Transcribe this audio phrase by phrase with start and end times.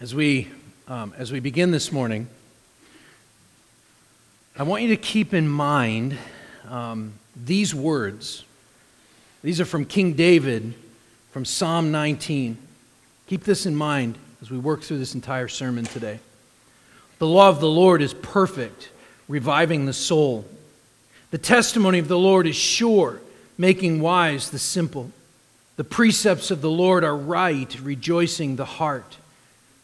[0.00, 0.46] As we,
[0.86, 2.28] um, as we begin this morning,
[4.56, 6.16] I want you to keep in mind
[6.68, 8.44] um, these words.
[9.42, 10.74] These are from King David
[11.32, 12.56] from Psalm 19.
[13.26, 16.20] Keep this in mind as we work through this entire sermon today.
[17.18, 18.90] The law of the Lord is perfect,
[19.26, 20.44] reviving the soul.
[21.32, 23.20] The testimony of the Lord is sure,
[23.58, 25.10] making wise the simple.
[25.74, 29.16] The precepts of the Lord are right, rejoicing the heart.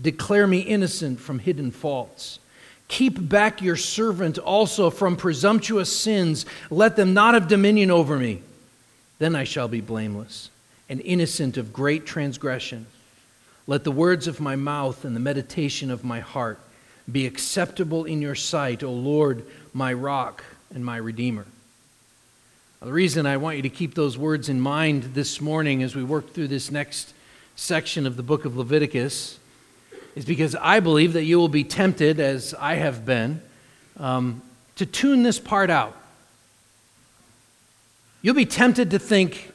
[0.00, 2.38] Declare me innocent from hidden faults.
[2.88, 6.46] Keep back your servant also from presumptuous sins.
[6.70, 8.42] Let them not have dominion over me.
[9.18, 10.50] Then I shall be blameless
[10.88, 12.86] and innocent of great transgression.
[13.66, 16.60] Let the words of my mouth and the meditation of my heart
[17.10, 21.46] be acceptable in your sight, O Lord, my rock and my redeemer.
[22.80, 25.96] Now, the reason I want you to keep those words in mind this morning as
[25.96, 27.14] we work through this next
[27.56, 29.38] section of the book of Leviticus
[30.16, 33.40] is because I believe that you will be tempted, as I have been,
[33.98, 34.42] um,
[34.76, 35.94] to tune this part out.
[38.22, 39.52] You'll be tempted to think,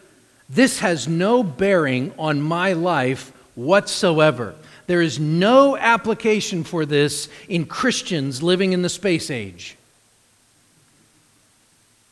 [0.48, 4.56] this has no bearing on my life whatsoever.
[4.86, 9.78] There is no application for this in Christians living in the space age.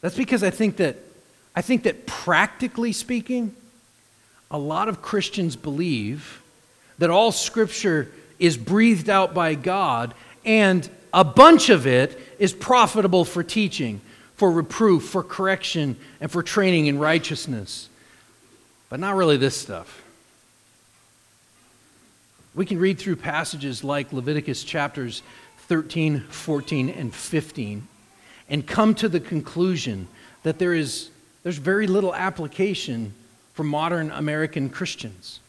[0.01, 0.97] That's because I think that
[1.55, 3.53] I think that practically speaking,
[4.49, 6.41] a lot of Christians believe
[6.99, 8.09] that all scripture
[8.39, 10.13] is breathed out by God,
[10.45, 14.01] and a bunch of it is profitable for teaching,
[14.35, 17.89] for reproof, for correction, and for training in righteousness.
[18.89, 20.03] But not really this stuff.
[22.55, 25.21] We can read through passages like Leviticus chapters
[25.67, 27.87] 13, 14, and 15
[28.49, 30.07] and come to the conclusion
[30.43, 31.11] that there is
[31.43, 33.13] there's very little application
[33.53, 35.39] for modern American Christians.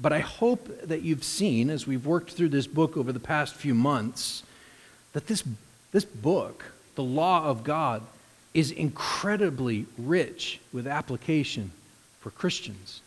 [0.00, 3.54] But I hope that you've seen, as we've worked through this book over the past
[3.54, 4.42] few months,
[5.12, 5.44] that this,
[5.92, 8.02] this book, the law of God,
[8.54, 11.70] is incredibly rich with application
[12.20, 13.00] for Christians.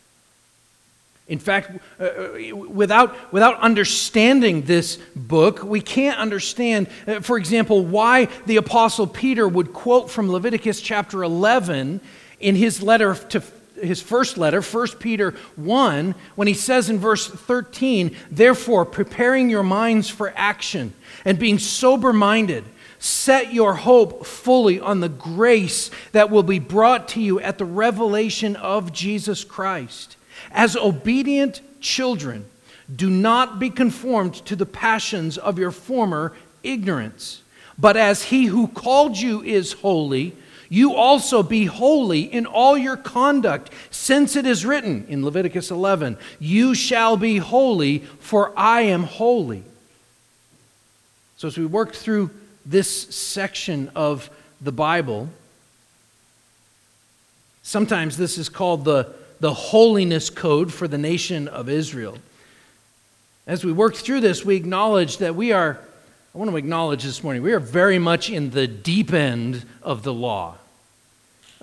[1.27, 7.85] In fact, uh, uh, without, without understanding this book, we can't understand, uh, for example,
[7.85, 12.01] why the Apostle Peter would quote from Leviticus chapter 11
[12.39, 13.41] in his letter to
[13.83, 19.63] his first letter, 1 Peter 1, when he says in verse 13, Therefore, preparing your
[19.63, 20.93] minds for action
[21.25, 22.63] and being sober minded,
[22.99, 27.65] set your hope fully on the grace that will be brought to you at the
[27.65, 30.15] revelation of Jesus Christ.
[30.51, 32.45] As obedient children,
[32.93, 36.33] do not be conformed to the passions of your former
[36.63, 37.41] ignorance,
[37.77, 40.35] but as he who called you is holy,
[40.69, 46.17] you also be holy in all your conduct, since it is written in Leviticus 11,
[46.39, 49.63] You shall be holy, for I am holy.
[51.37, 52.31] So, as we work through
[52.65, 54.29] this section of
[54.61, 55.29] the Bible,
[57.61, 62.17] sometimes this is called the, the holiness code for the nation of Israel.
[63.45, 65.79] As we work through this, we acknowledge that we are,
[66.33, 70.01] I want to acknowledge this morning, we are very much in the deep end of
[70.01, 70.55] the law.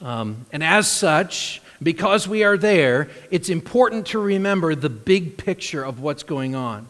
[0.00, 5.82] Um, and as such, because we are there, it's important to remember the big picture
[5.82, 6.86] of what's going on.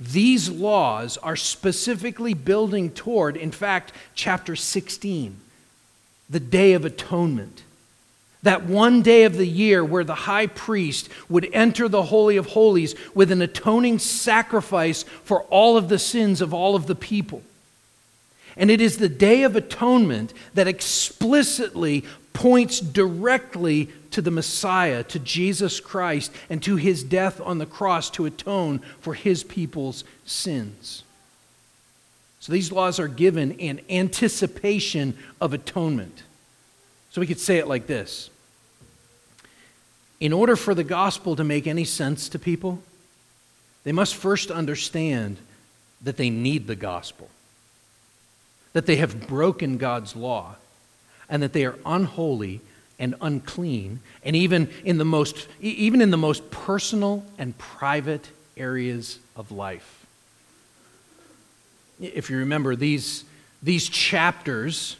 [0.00, 5.36] These laws are specifically building toward, in fact, chapter 16,
[6.30, 7.63] the Day of Atonement.
[8.44, 12.46] That one day of the year where the high priest would enter the Holy of
[12.46, 17.42] Holies with an atoning sacrifice for all of the sins of all of the people.
[18.56, 25.18] And it is the Day of Atonement that explicitly points directly to the Messiah, to
[25.18, 31.02] Jesus Christ, and to his death on the cross to atone for his people's sins.
[32.40, 36.24] So these laws are given in anticipation of atonement.
[37.10, 38.30] So we could say it like this
[40.24, 42.82] In order for the gospel to make any sense to people,
[43.82, 45.36] they must first understand
[46.00, 47.28] that they need the gospel,
[48.72, 50.54] that they have broken God's law
[51.28, 52.62] and that they are unholy
[52.98, 59.18] and unclean, and even in the most, even in the most personal and private areas
[59.36, 60.06] of life.
[62.00, 63.24] If you remember, these,
[63.62, 64.96] these chapters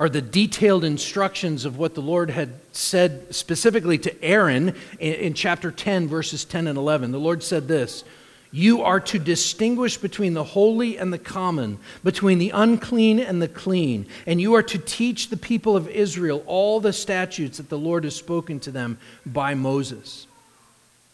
[0.00, 5.34] are the detailed instructions of what the Lord had said specifically to Aaron in, in,
[5.34, 7.12] chapter 10, verses 10 and 11.
[7.12, 8.02] The Lord said this
[8.50, 13.48] You are to distinguish between the holy and the common, between the unclean and the
[13.48, 17.78] clean, and you are to teach the people of Israel all the statutes that the
[17.78, 20.26] Lord has spoken to them by Moses.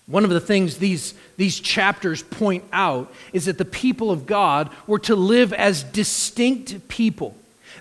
[0.06, 4.70] One of the things these, these chapters point out is that the people of God
[4.86, 7.34] were to live as distinct people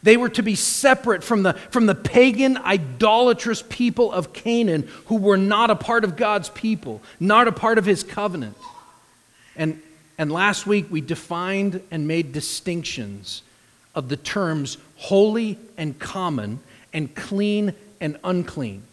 [0.03, 5.17] they were to be separate from the, from the pagan, idolatrous people of Canaan who
[5.17, 8.57] were not a part of God's people, not a part of his covenant.
[9.55, 9.81] And,
[10.17, 13.41] and last week we defined and made distinctions
[13.93, 16.59] of the terms holy and common
[16.93, 18.83] and clean and unclean.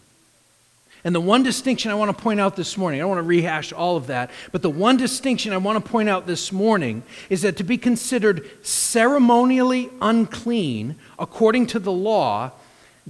[1.05, 3.29] And the one distinction I want to point out this morning, I don't want to
[3.29, 7.03] rehash all of that, but the one distinction I want to point out this morning
[7.29, 12.53] is that to be considered ceremonially unclean, according to the law,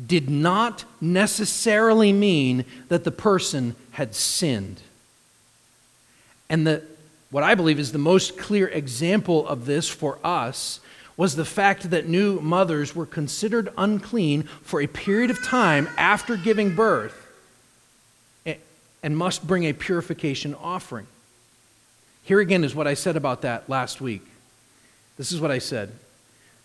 [0.06, 4.80] did not necessarily mean that the person had sinned.
[6.48, 6.82] And the,
[7.30, 10.80] what I believe is the most clear example of this for us
[11.18, 16.38] was the fact that new mothers were considered unclean for a period of time after
[16.38, 17.21] giving birth
[19.02, 21.06] and must bring a purification offering.
[22.22, 24.22] Here again is what I said about that last week.
[25.16, 25.92] This is what I said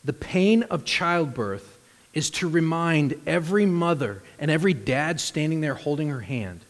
[0.03, 1.77] The pain of childbirth
[2.13, 6.61] is to remind every mother and every dad standing there holding her hand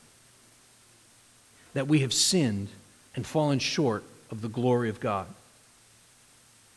[1.73, 2.69] that we have sinned
[3.15, 5.27] and fallen short of the glory of God.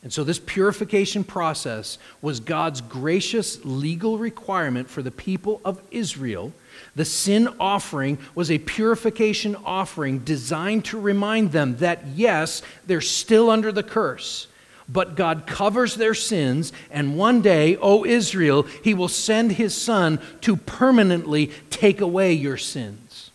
[0.03, 6.53] And so, this purification process was God's gracious legal requirement for the people of Israel.
[6.95, 13.49] The sin offering was a purification offering designed to remind them that, yes, they're still
[13.49, 14.47] under the curse,
[14.89, 20.19] but God covers their sins, and one day, O Israel, He will send His Son
[20.41, 23.31] to permanently take away your sins,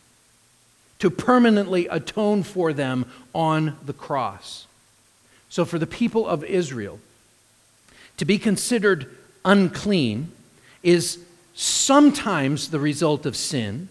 [0.99, 4.67] to permanently atone for them on the cross.
[5.49, 7.01] So, for the people of Israel,
[8.19, 9.09] to be considered
[9.45, 10.33] unclean
[10.83, 11.19] is
[11.57, 13.89] sometimes the result of sin,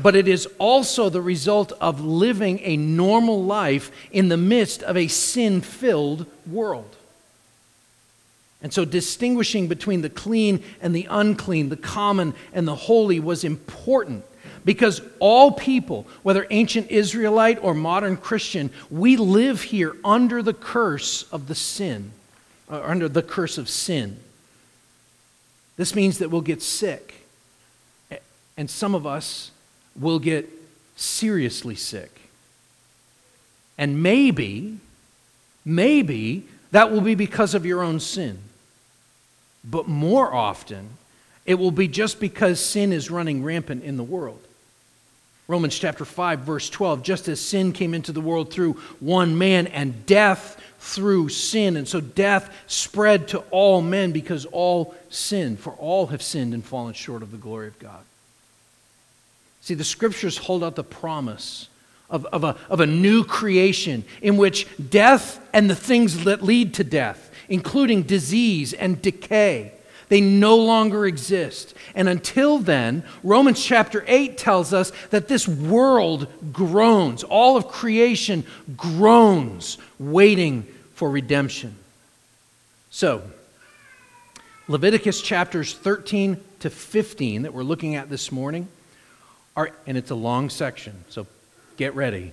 [0.00, 4.96] but it is also the result of living a normal life in the midst of
[4.96, 6.96] a sin filled world.
[8.62, 13.44] And so, distinguishing between the clean and the unclean, the common and the holy, was
[13.44, 14.24] important
[14.64, 21.24] because all people, whether ancient Israelite or modern Christian, we live here under the curse
[21.30, 22.12] of the sin,
[22.68, 24.18] or under the curse of sin.
[25.76, 27.26] This means that we'll get sick,
[28.56, 29.50] and some of us
[29.94, 30.48] will get
[30.96, 32.20] seriously sick.
[33.78, 34.78] And maybe,
[35.64, 38.38] maybe that will be because of your own sin.
[39.62, 40.90] But more often,
[41.44, 44.40] it will be just because sin is running rampant in the world.
[45.48, 49.66] Romans chapter 5, verse 12 just as sin came into the world through one man
[49.68, 51.76] and death through sin.
[51.76, 56.64] And so death spread to all men because all sinned, for all have sinned and
[56.64, 58.04] fallen short of the glory of God.
[59.62, 61.68] See, the scriptures hold out the promise
[62.08, 66.74] of, of, a, of a new creation in which death and the things that lead
[66.74, 69.72] to death, including disease and decay,
[70.08, 71.74] they no longer exist.
[71.96, 78.44] And until then, Romans chapter 8 tells us that this world groans, all of creation
[78.76, 80.64] groans, waiting
[80.96, 81.76] for redemption.
[82.90, 83.22] So,
[84.66, 88.66] Leviticus chapters 13 to 15 that we're looking at this morning
[89.54, 91.26] are, and it's a long section, so
[91.76, 92.32] get ready.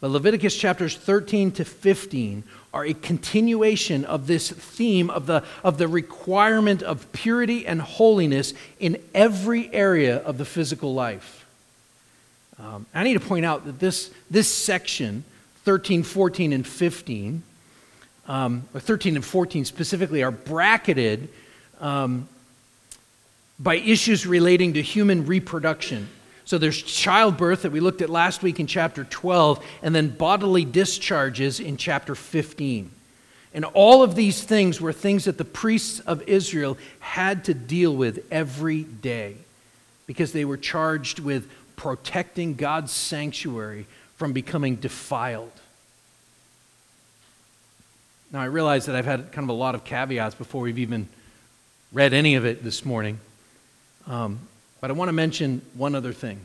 [0.00, 2.42] But Leviticus chapters 13 to 15
[2.74, 8.52] are a continuation of this theme of the, of the requirement of purity and holiness
[8.80, 11.46] in every area of the physical life.
[12.58, 15.22] Um, I need to point out that this, this section,
[15.64, 17.42] 13, 14, and 15,
[18.28, 21.28] um, or 13 and 14 specifically, are bracketed
[21.80, 22.28] um,
[23.58, 26.08] by issues relating to human reproduction.
[26.44, 30.64] So there's childbirth that we looked at last week in chapter 12, and then bodily
[30.64, 32.90] discharges in chapter 15.
[33.52, 37.96] And all of these things were things that the priests of Israel had to deal
[37.96, 39.36] with every day
[40.06, 45.52] because they were charged with protecting God's sanctuary from becoming defiled.
[48.32, 51.08] Now, I realize that I've had kind of a lot of caveats before we've even
[51.92, 53.20] read any of it this morning.
[54.06, 54.40] Um,
[54.80, 56.40] but I want to mention one other thing.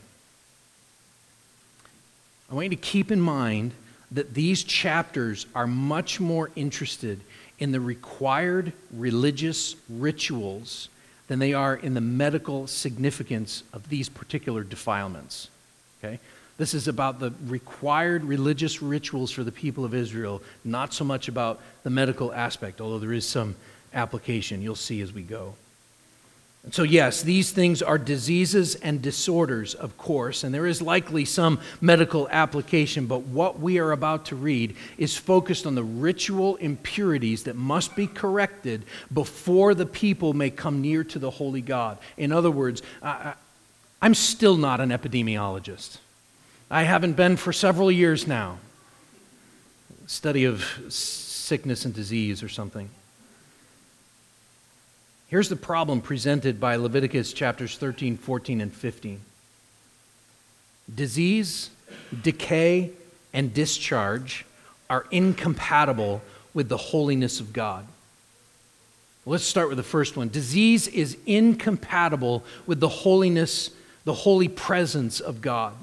[2.50, 3.73] I want you to keep in mind
[4.11, 7.21] that these chapters are much more interested
[7.59, 10.89] in the required religious rituals
[11.27, 15.50] than they are in the medical significance of these particular defilements.
[16.03, 16.19] Okay?
[16.58, 21.27] This is about the required religious rituals for the people of Israel, not so much
[21.27, 23.55] about the medical aspect, although there is some
[23.93, 25.55] application you'll see as we go.
[26.63, 31.25] And so, yes, these things are diseases and disorders, of course, and there is likely
[31.25, 36.58] some medical application, but what we are about to read is focused on the ritual
[36.58, 41.98] impurities that must be corrected before the people may come near to the holy God.
[42.15, 43.34] In other words, I,
[44.00, 45.98] I'm still not an epidemiologist.
[46.73, 48.57] I haven't been for several years now.
[50.07, 52.89] Study of sickness and disease or something.
[55.27, 59.19] Here's the problem presented by Leviticus chapters 13, 14, and 15
[60.93, 61.69] disease,
[62.23, 62.91] decay,
[63.33, 64.45] and discharge
[64.89, 66.21] are incompatible
[66.53, 67.85] with the holiness of God.
[69.25, 70.29] Let's start with the first one.
[70.29, 73.71] Disease is incompatible with the holiness,
[74.05, 75.73] the holy presence of God.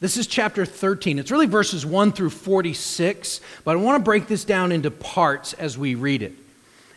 [0.00, 1.18] This is chapter 13.
[1.18, 5.54] It's really verses 1 through 46, but I want to break this down into parts
[5.54, 6.34] as we read it.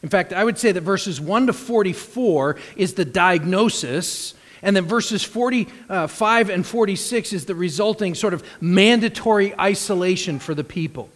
[0.03, 4.85] In fact, I would say that verses 1 to 44 is the diagnosis, and then
[4.85, 11.09] verses 45 and 46 is the resulting sort of mandatory isolation for the people.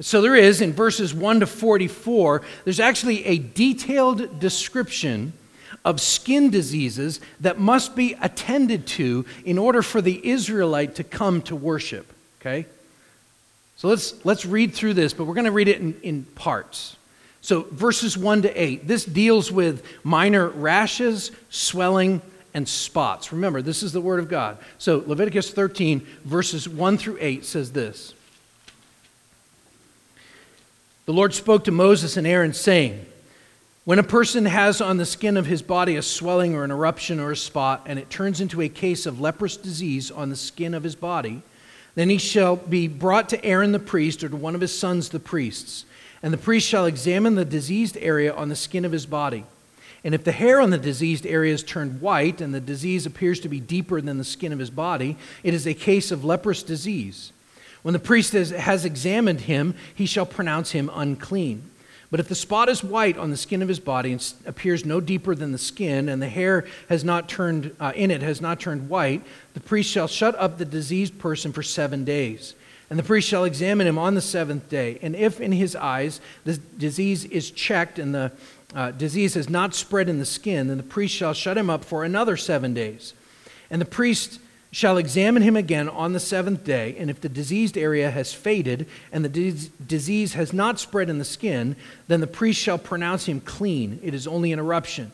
[0.00, 5.32] So there is, in verses 1 to 44, there's actually a detailed description
[5.84, 11.42] of skin diseases that must be attended to in order for the Israelite to come
[11.42, 12.10] to worship.
[12.40, 12.66] Okay?
[13.76, 16.96] So let's, let's read through this, but we're going to read it in, in parts.
[17.40, 22.22] So, verses 1 to 8, this deals with minor rashes, swelling,
[22.54, 23.32] and spots.
[23.32, 24.56] Remember, this is the Word of God.
[24.78, 28.14] So, Leviticus 13, verses 1 through 8 says this
[31.04, 33.04] The Lord spoke to Moses and Aaron, saying,
[33.84, 37.20] When a person has on the skin of his body a swelling or an eruption
[37.20, 40.72] or a spot, and it turns into a case of leprous disease on the skin
[40.72, 41.42] of his body,
[41.94, 45.10] then he shall be brought to Aaron the priest or to one of his sons
[45.10, 45.84] the priests
[46.24, 49.44] and the priest shall examine the diseased area on the skin of his body.
[50.02, 53.40] And if the hair on the diseased area is turned white and the disease appears
[53.40, 56.62] to be deeper than the skin of his body, it is a case of leprous
[56.62, 57.30] disease.
[57.82, 61.70] When the priest has examined him, he shall pronounce him unclean.
[62.14, 65.00] But if the spot is white on the skin of his body and appears no
[65.00, 68.60] deeper than the skin, and the hair has not turned uh, in it has not
[68.60, 72.54] turned white, the priest shall shut up the diseased person for seven days.
[72.88, 75.00] And the priest shall examine him on the seventh day.
[75.02, 78.30] And if in his eyes the disease is checked and the
[78.76, 81.84] uh, disease has not spread in the skin, then the priest shall shut him up
[81.84, 83.14] for another seven days.
[83.70, 84.38] And the priest
[84.74, 86.96] shall examine him again on the seventh day.
[86.98, 89.52] And if the diseased area has faded and the
[89.86, 91.76] disease has not spread in the skin,
[92.08, 94.00] then the priest shall pronounce him clean.
[94.02, 95.12] It is only an eruption.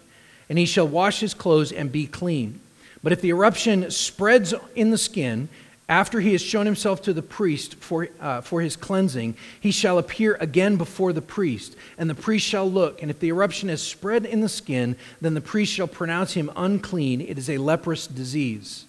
[0.48, 2.58] And he shall wash his clothes and be clean.
[3.02, 5.50] But if the eruption spreads in the skin,
[5.90, 9.98] after he has shown himself to the priest for, uh, for his cleansing, he shall
[9.98, 13.02] appear again before the priest, and the priest shall look.
[13.02, 16.50] And if the eruption has spread in the skin, then the priest shall pronounce him
[16.56, 17.20] unclean.
[17.20, 18.86] It is a leprous disease.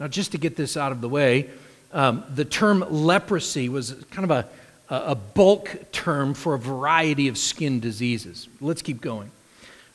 [0.00, 1.50] Now, just to get this out of the way,
[1.92, 4.48] um, the term leprosy was kind of a,
[4.90, 8.48] a bulk term for a variety of skin diseases.
[8.60, 9.30] Let's keep going.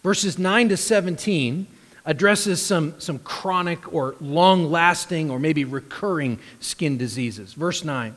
[0.03, 1.67] Verses 9 to 17
[2.05, 7.53] addresses some, some chronic or long lasting or maybe recurring skin diseases.
[7.53, 8.15] Verse 9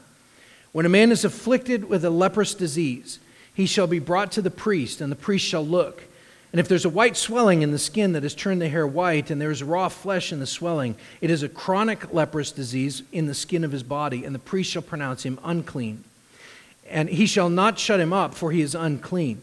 [0.70, 3.18] When a man is afflicted with a leprous disease,
[3.52, 6.04] he shall be brought to the priest, and the priest shall look.
[6.52, 9.30] And if there's a white swelling in the skin that has turned the hair white,
[9.30, 13.26] and there is raw flesh in the swelling, it is a chronic leprous disease in
[13.26, 16.04] the skin of his body, and the priest shall pronounce him unclean.
[16.90, 19.40] And he shall not shut him up, for he is unclean.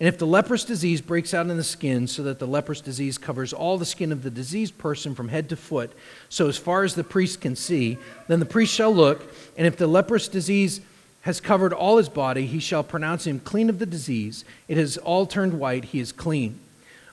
[0.00, 3.18] And if the leprous disease breaks out in the skin, so that the leprous disease
[3.18, 5.92] covers all the skin of the diseased person from head to foot,
[6.28, 9.76] so as far as the priest can see, then the priest shall look, and if
[9.76, 10.80] the leprous disease
[11.22, 14.44] has covered all his body, he shall pronounce him clean of the disease.
[14.68, 16.60] It has all turned white, he is clean.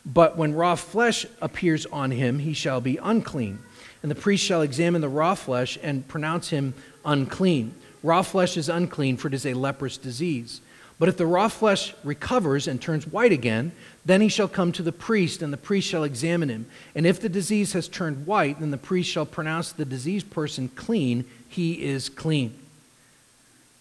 [0.06, 3.60] But when raw flesh appears on him, he shall be unclean.
[4.04, 7.74] And the priest shall examine the raw flesh and pronounce him unclean.
[8.04, 10.62] Raw flesh is unclean, for it is a leprous disease.
[11.00, 13.72] But if the raw flesh recovers and turns white again,
[14.06, 16.68] then he shall come to the priest, and the priest shall examine him.
[16.94, 20.70] And if the disease has turned white, then the priest shall pronounce the diseased person
[20.70, 21.26] clean.
[21.50, 22.58] He is clean.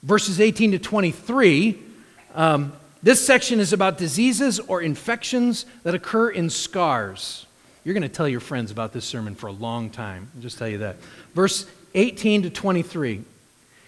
[0.05, 1.79] Verses 18 to 23,
[2.35, 7.47] um, this section is about diseases or infections that occur in scars.
[7.85, 10.31] You're going to tell your friends about this sermon for a long time.
[10.35, 10.97] I'll just tell you that.
[11.35, 13.23] Verse 18 to 23.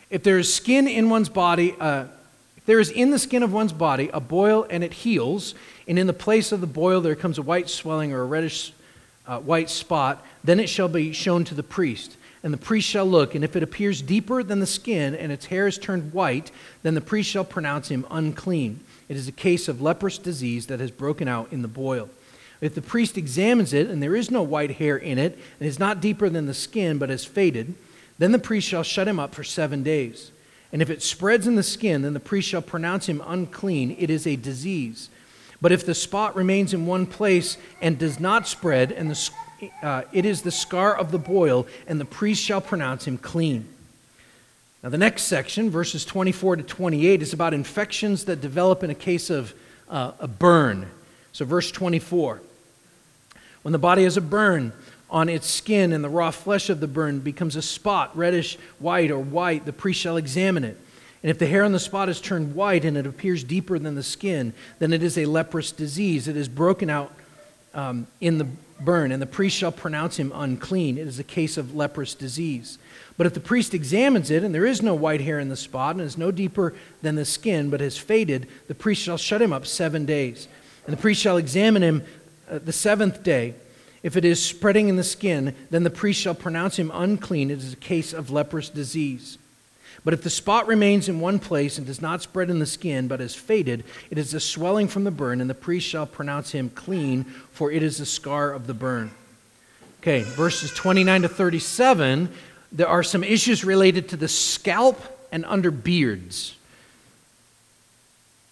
[0.09, 2.05] If there is skin in one's body, uh,
[2.57, 5.55] if there is in the skin of one's body a boil and it heals,
[5.87, 8.73] and in the place of the boil there comes a white swelling or a reddish
[9.27, 12.17] uh, white spot, then it shall be shown to the priest.
[12.47, 15.47] And the priest shall look, and if it appears deeper than the skin, and its
[15.47, 16.53] hair is turned white,
[16.85, 18.79] then the priest shall pronounce him unclean.
[19.09, 22.09] It is a case of leprous disease that has broken out in the boil.
[22.61, 25.81] If the priest examines it, and there is no white hair in it, and is
[25.81, 27.75] not deeper than the skin, but has faded,
[28.19, 30.31] then the priest shall shut him up for seven days.
[30.73, 33.97] And if it spreads in the skin, then the priest shall pronounce him unclean.
[33.99, 35.11] It is a disease.
[35.61, 39.31] But if the spot remains in one place and does not spread, and the,
[39.83, 43.67] uh, it is the scar of the boil, and the priest shall pronounce him clean.
[44.83, 48.95] Now, the next section, verses 24 to 28, is about infections that develop in a
[48.95, 49.55] case of
[49.89, 50.87] uh, a burn.
[51.33, 52.41] So, verse 24
[53.63, 54.73] When the body has a burn,
[55.09, 59.11] on its skin, and the raw flesh of the burn becomes a spot, reddish white
[59.11, 60.77] or white, the priest shall examine it.
[61.23, 63.95] And if the hair on the spot is turned white and it appears deeper than
[63.95, 66.29] the skin, then it is a leprous disease.
[66.29, 67.13] It is broken out
[67.75, 68.47] um, in the
[68.81, 70.99] burn, and the priest shall pronounce him unclean.
[70.99, 72.79] It is a case of leprous disease.
[73.17, 75.97] But if the priest examines it, and there is no white hair in the spot,
[75.97, 79.53] and is no deeper than the skin, but has faded, the priest shall shut him
[79.53, 80.49] up seven days.
[80.87, 82.05] And the priest shall examine him
[82.51, 83.55] uh, the seventh day.
[84.03, 87.51] If it is spreading in the skin, then the priest shall pronounce him unclean.
[87.51, 89.39] It is a case of leprous disease.
[90.07, 93.09] But if the spot remains in one place and does not spread in the skin,
[93.09, 96.53] but is faded, it is a swelling from the burn, and the priest shall pronounce
[96.53, 99.11] him clean, for it is the scar of the burn.
[100.01, 102.29] Okay, verses 29 to 37,
[102.71, 106.55] there are some issues related to the scalp and under beards.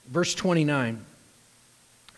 [0.08, 1.04] Verse 29.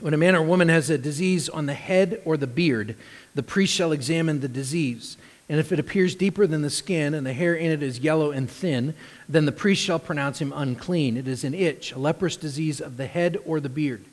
[0.00, 2.97] When a man or woman has a disease on the head or the beard,
[3.35, 5.19] the priest shall examine the disease.
[5.49, 8.33] And if it appears deeper than the skin, and the hair in it is yellow
[8.33, 8.95] and thin,
[9.29, 11.17] then the priest shall pronounce him unclean.
[11.17, 14.05] It is an itch, a leprous disease of the head or the beard.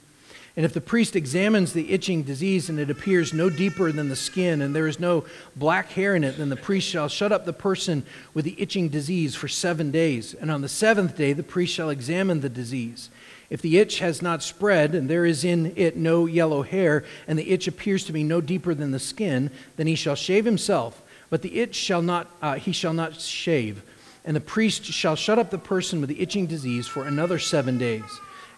[0.56, 4.15] And if the priest examines the itching disease and it appears no deeper than the
[4.15, 7.46] skin and there is no black hair in it, then the priest shall shut up
[7.46, 10.36] the person with the itching disease for seven days.
[10.36, 13.10] And on the seventh day, the priest shall examine the disease.
[13.50, 17.38] If the itch has not spread, and there is in it no yellow hair, and
[17.38, 21.03] the itch appears to be no deeper than the skin, then he shall shave himself.
[21.34, 23.82] But the itch shall not, uh, he shall not shave.
[24.24, 27.80] And the priest shall shut up the person with the itching disease for another seven
[27.80, 28.04] days.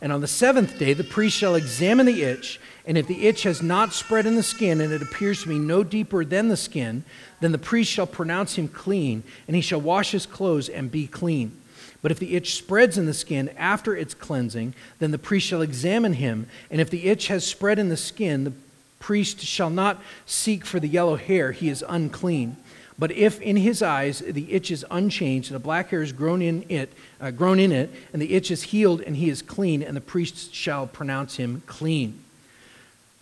[0.02, 3.44] And on the seventh day, the priest shall examine the itch, and if the itch
[3.44, 6.58] has not spread in the skin, and it appears to be no deeper than the
[6.58, 7.06] skin,
[7.40, 11.08] then the priest shall pronounce him clean, and he shall wash his clothes and be
[11.08, 11.58] clean.
[12.02, 15.62] But if the itch spreads in the skin after its cleansing, then the priest shall
[15.62, 16.48] examine him.
[16.70, 18.54] And if the itch has spread in the skin, the
[19.00, 22.58] priest shall not seek for the yellow hair, he is unclean.
[22.98, 26.42] But if in his eyes the itch is unchanged, and a black hair is grown
[26.42, 29.84] in it, uh, grown in it, and the itch is healed, and he is clean,
[29.84, 32.24] and the priest shall pronounce him clean.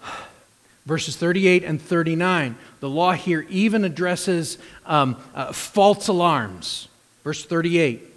[0.86, 2.56] Verses 38 and 39.
[2.82, 6.90] The law here even addresses um, uh, false alarms.
[7.24, 8.13] Verse 38.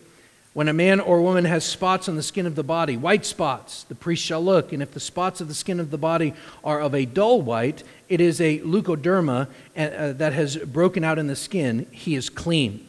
[0.57, 3.83] When a man or woman has spots on the skin of the body, white spots,
[3.83, 6.33] the priest shall look, and if the spots of the skin of the body
[6.65, 11.27] are of a dull white, it is a leukoderma uh, that has broken out in
[11.27, 12.89] the skin, he is clean.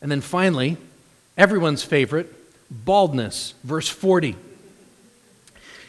[0.00, 0.78] And then finally,
[1.36, 2.32] everyone's favorite,
[2.70, 4.36] baldness, verse 40.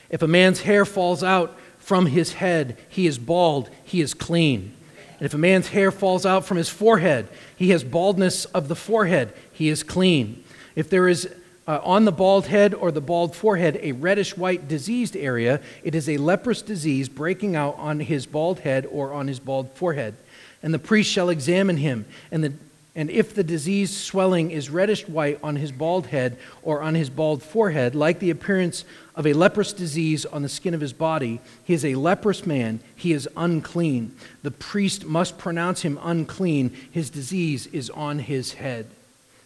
[0.09, 4.73] If a man's hair falls out from his head, he is bald, he is clean.
[5.19, 8.75] And if a man's hair falls out from his forehead, he has baldness of the
[8.75, 10.43] forehead, he is clean.
[10.75, 11.29] If there is
[11.67, 15.95] uh, on the bald head or the bald forehead a reddish white diseased area, it
[15.95, 20.15] is a leprous disease breaking out on his bald head or on his bald forehead.
[20.63, 22.53] And the priest shall examine him, and, the,
[22.95, 27.09] and if the diseased swelling is reddish white on his bald head or on his
[27.09, 28.83] bald forehead, like the appearance
[29.15, 32.79] of a leprous disease on the skin of his body, he is a leprous man,
[32.95, 34.15] he is unclean.
[34.43, 38.87] The priest must pronounce him unclean, his disease is on his head.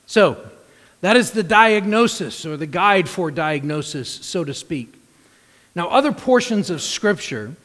[0.06, 0.50] So,
[1.06, 4.92] that is the diagnosis or the guide for diagnosis, so to speak.
[5.76, 7.56] Now, other portions of Scripture,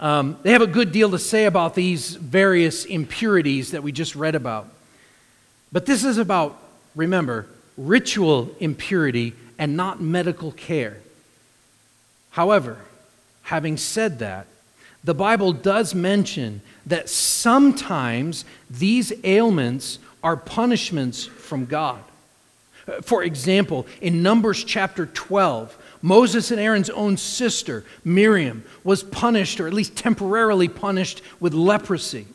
[0.00, 4.16] um, they have a good deal to say about these various impurities that we just
[4.16, 4.70] read about.
[5.70, 6.58] But this is about,
[6.94, 10.96] remember, ritual impurity and not medical care.
[12.30, 12.78] However,
[13.42, 14.46] having said that,
[15.04, 22.02] the Bible does mention that sometimes these ailments are punishments from God.
[23.02, 29.66] For example, in Numbers chapter 12, Moses and Aaron's own sister, Miriam, was punished, or
[29.66, 32.26] at least temporarily punished, with leprosy.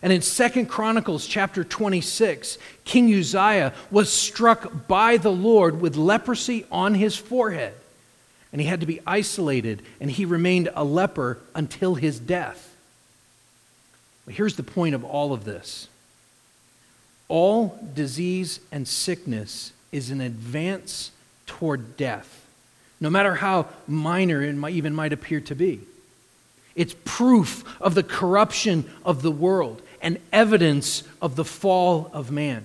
[0.00, 6.64] And in Second Chronicles chapter 26, King Uzziah was struck by the Lord with leprosy
[6.70, 7.74] on his forehead.
[8.50, 12.74] And he had to be isolated, and he remained a leper until his death.
[14.24, 15.88] But here's the point of all of this
[17.28, 21.10] all disease and sickness is an advance
[21.46, 22.46] toward death,
[23.00, 25.80] no matter how minor it might, even might appear to be.
[26.74, 32.64] It's proof of the corruption of the world and evidence of the fall of man.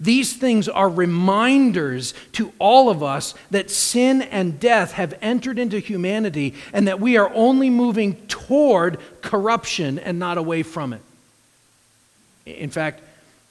[0.00, 5.78] These things are reminders to all of us that sin and death have entered into
[5.78, 11.00] humanity and that we are only moving toward corruption and not away from it.
[12.44, 13.02] In fact,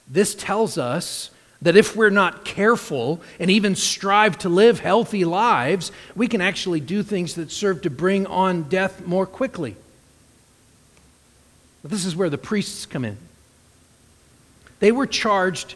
[0.09, 1.29] this tells us
[1.63, 6.81] that if we're not careful and even strive to live healthy lives, we can actually
[6.81, 9.75] do things that serve to bring on death more quickly.
[11.81, 13.17] But this is where the priests come in.
[14.79, 15.75] They were charged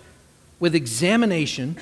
[0.60, 1.78] with examination,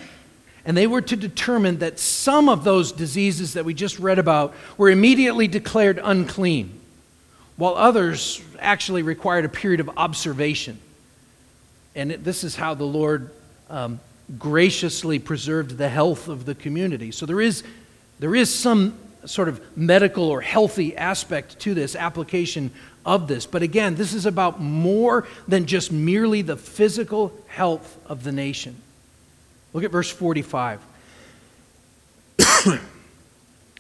[0.66, 4.54] and they were to determine that some of those diseases that we just read about
[4.78, 6.80] were immediately declared unclean,
[7.58, 10.78] while others actually required a period of observation.
[11.96, 13.32] And this is how the Lord
[13.70, 14.00] um,
[14.40, 17.12] graciously preserved the health of the community.
[17.12, 17.64] So there is,
[18.20, 22.72] there is some sort of medical or healthy aspect to this application
[23.06, 23.46] of this.
[23.46, 28.76] But again, this is about more than just merely the physical health of the nation.
[29.74, 30.82] Look at verse 45.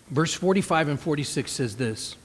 [0.09, 2.15] verse 45 and 46 says this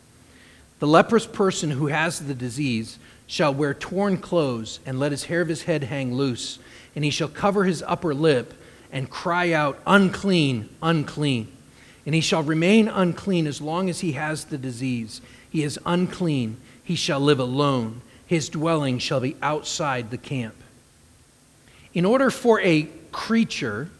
[0.78, 5.40] The leprous person who has the disease shall wear torn clothes and let his hair
[5.40, 6.58] of his head hang loose,
[6.94, 8.54] and he shall cover his upper lip
[8.92, 11.50] and cry out, Unclean, unclean.
[12.06, 15.20] And he shall remain unclean as long as he has the disease.
[15.50, 16.56] He is unclean
[16.90, 18.00] he shall live alone.
[18.26, 20.56] His dwelling shall be outside the camp.
[21.94, 23.90] In order for a creature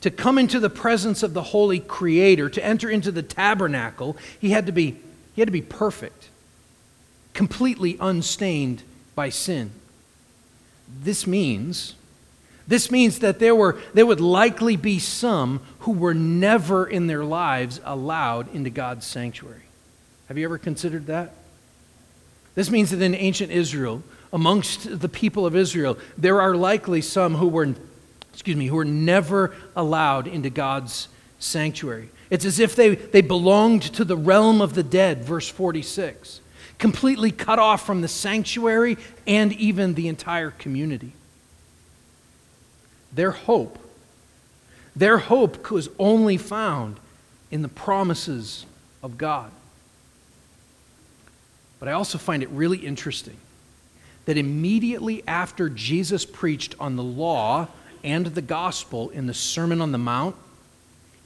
[0.00, 4.48] to come into the presence of the holy creator, to enter into the tabernacle, he
[4.48, 4.96] had to be,
[5.34, 6.30] he had to be perfect,
[7.34, 8.82] completely unstained
[9.14, 9.72] by sin.
[11.02, 11.96] This means
[12.66, 17.24] this means that there, were, there would likely be some who were never in their
[17.24, 19.62] lives allowed into God's sanctuary.
[20.28, 21.34] Have you ever considered that?
[22.54, 27.34] This means that in ancient Israel, amongst the people of Israel, there are likely some
[27.34, 27.74] who were,
[28.32, 32.10] excuse me, who were never allowed into God's sanctuary.
[32.30, 36.40] It's as if they, they belonged to the realm of the dead, verse 46,
[36.78, 38.96] completely cut off from the sanctuary
[39.26, 41.12] and even the entire community.
[43.12, 43.78] Their hope,
[44.96, 46.96] their hope was only found
[47.50, 48.64] in the promises
[49.02, 49.50] of God.
[51.78, 53.36] But I also find it really interesting
[54.24, 57.68] that immediately after Jesus preached on the law
[58.04, 60.36] and the gospel in the Sermon on the Mount,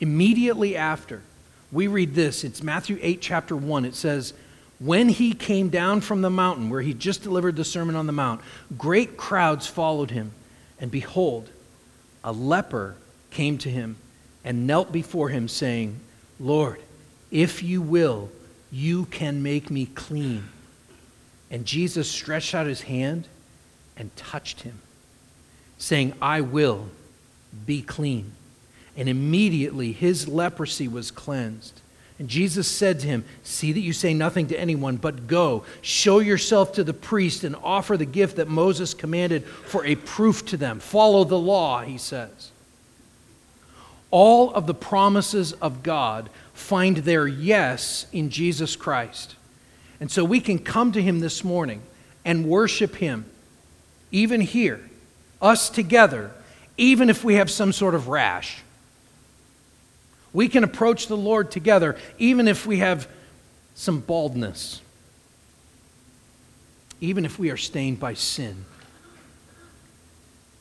[0.01, 1.23] immediately after,
[1.71, 2.43] we read this.
[2.43, 3.85] It's Matthew 8, chapter 1.
[3.85, 4.33] It says,
[4.79, 8.13] When he came down from the mountain where he just delivered the Sermon on the
[8.13, 8.41] Mount,
[8.79, 10.33] great crowds followed him.
[10.81, 11.51] And behold,
[12.27, 12.97] a leper
[13.31, 13.97] came to him
[14.45, 15.99] and knelt before him, saying,
[16.39, 16.81] Lord,
[17.31, 18.31] if you will,
[18.71, 20.49] you can make me clean.
[21.51, 23.29] And Jesus stretched out his hand
[23.97, 24.81] and touched him,
[25.79, 26.89] saying, I will
[27.65, 28.33] be clean.
[28.97, 31.81] And immediately his leprosy was cleansed.
[32.19, 36.19] And Jesus said to him, See that you say nothing to anyone, but go, show
[36.19, 40.57] yourself to the priest, and offer the gift that Moses commanded for a proof to
[40.57, 40.81] them.
[40.81, 42.51] Follow the law, he says.
[44.11, 49.37] All of the promises of God find their yes in Jesus Christ.
[50.01, 51.83] And so we can come to him this morning
[52.25, 53.27] and worship him,
[54.11, 54.81] even here,
[55.43, 56.31] us together,
[56.79, 58.63] even if we have some sort of rash.
[60.37, 63.09] We can approach the Lord together, even if we have
[63.75, 64.83] some baldness,
[67.01, 68.67] even if we are stained by sin,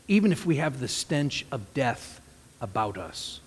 [0.08, 2.22] even if we have the stench of death
[2.62, 3.42] about us.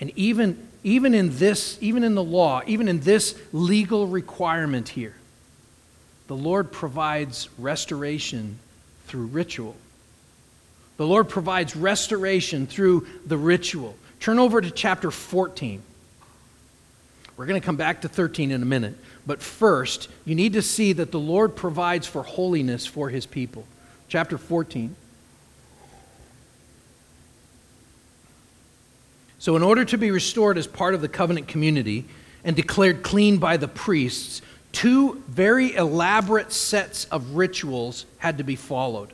[0.00, 5.16] And even, even in this, even in the law, even in this legal requirement here,
[6.28, 8.58] the Lord provides restoration
[9.06, 9.76] through ritual.
[10.96, 13.98] The Lord provides restoration through the ritual.
[14.24, 15.82] Turn over to chapter 14.
[17.36, 18.94] We're going to come back to 13 in a minute.
[19.26, 23.66] But first, you need to see that the Lord provides for holiness for his people.
[24.08, 24.96] Chapter 14.
[29.40, 32.06] So, in order to be restored as part of the covenant community
[32.44, 34.40] and declared clean by the priests,
[34.72, 39.10] two very elaborate sets of rituals had to be followed.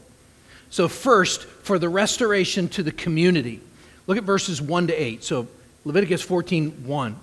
[0.70, 3.60] So, first, for the restoration to the community,
[4.06, 5.24] look at verses 1 to 8.
[5.24, 5.48] So,
[5.84, 7.16] Leviticus 14 1.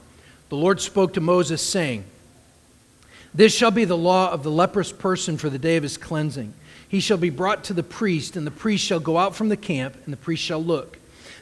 [0.50, 2.06] The Lord spoke to Moses, saying,
[3.34, 6.54] This shall be the law of the leprous person for the day of his cleansing.
[6.88, 9.58] He shall be brought to the priest, and the priest shall go out from the
[9.58, 10.98] camp, and the priest shall look.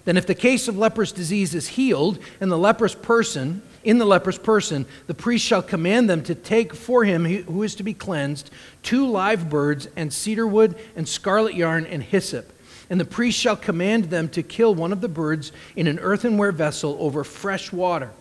[0.05, 4.05] Then, if the case of leprous disease is healed, and the leprous person, in the
[4.05, 7.93] leprous person, the priest shall command them to take for him who is to be
[7.93, 8.49] cleansed
[8.81, 12.51] two live birds, and cedar wood, and scarlet yarn, and hyssop.
[12.89, 16.51] And the priest shall command them to kill one of the birds in an earthenware
[16.51, 18.11] vessel over fresh water.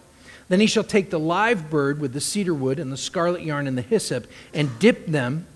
[0.48, 3.66] Then he shall take the live bird with the cedar wood and the scarlet yarn
[3.66, 5.46] and the hyssop and dip them,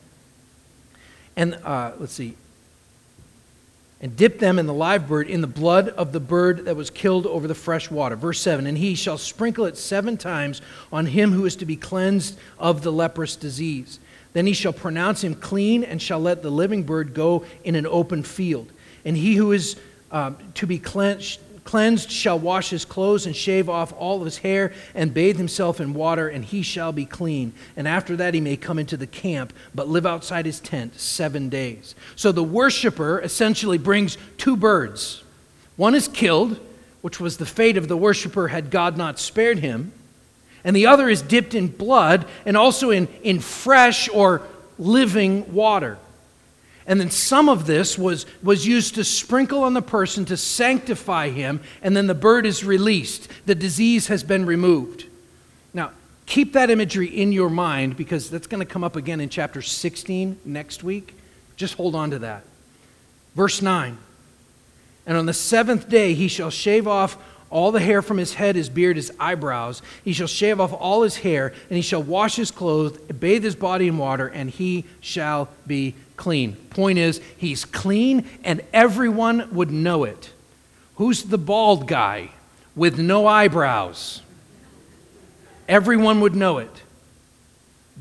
[1.37, 2.37] and uh, let's see,
[4.01, 6.89] and dip them in the live bird in the blood of the bird that was
[6.89, 8.17] killed over the fresh water.
[8.17, 11.77] Verse 7 And he shall sprinkle it seven times on him who is to be
[11.77, 14.01] cleansed of the leprous disease.
[14.33, 17.87] Then he shall pronounce him clean and shall let the living bird go in an
[17.87, 18.73] open field.
[19.09, 19.75] And he who is
[20.13, 24.39] uh, to be cleansed cleansed shall wash his clothes and shave off all of his
[24.39, 27.53] hair and bathe himself in water, and he shall be clean.
[27.77, 31.51] And after that he may come into the camp, but live outside his tent seven
[31.51, 31.95] days.
[32.17, 35.23] So the worshiper essentially brings two birds.
[35.77, 36.59] One is killed,
[37.03, 39.93] which was the fate of the worshiper had God not spared him,
[40.65, 44.41] and the other is dipped in blood and also in, in fresh or
[44.79, 45.99] living water.
[46.89, 51.29] And then some of this was, was used to sprinkle on the person to sanctify
[51.29, 53.29] him, and then the bird is released.
[53.45, 55.05] The disease has been removed.
[55.75, 55.91] Now,
[56.25, 59.61] keep that imagery in your mind because that's going to come up again in chapter
[59.61, 61.15] 16 next week.
[61.57, 62.45] Just hold on to that.
[63.35, 63.99] Verse 9
[65.07, 67.19] And on the seventh day he shall shave off
[67.51, 69.83] all the hair from his head, his beard, his eyebrows.
[70.05, 73.57] He shall shave off all his hair, and he shall wash his clothes, bathe his
[73.57, 76.57] body in water, and he shall be clean.
[76.71, 80.33] Point is, he's clean and everyone would know it.
[80.97, 82.31] Who's the bald guy
[82.77, 84.21] with no eyebrows?
[85.69, 86.83] Everyone would know it.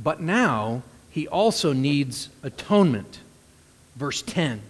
[0.01, 3.21] But now he also needs atonement.
[3.95, 4.61] Verse 10.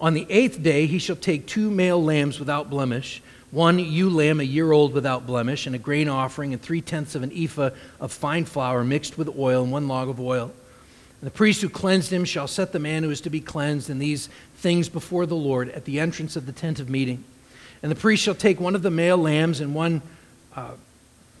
[0.00, 4.40] On the eighth day he shall take two male lambs without blemish, one ewe lamb
[4.40, 7.70] a year old without blemish, and a grain offering, and three tenths of an ephah
[8.00, 10.52] of fine flour mixed with oil, and one log of oil.
[11.22, 13.98] The priest who cleansed him shall set the man who is to be cleansed in
[13.98, 17.24] these things before the Lord at the entrance of the tent of meeting.
[17.82, 20.02] And the priest shall take one of the male lambs and one,
[20.54, 20.72] uh,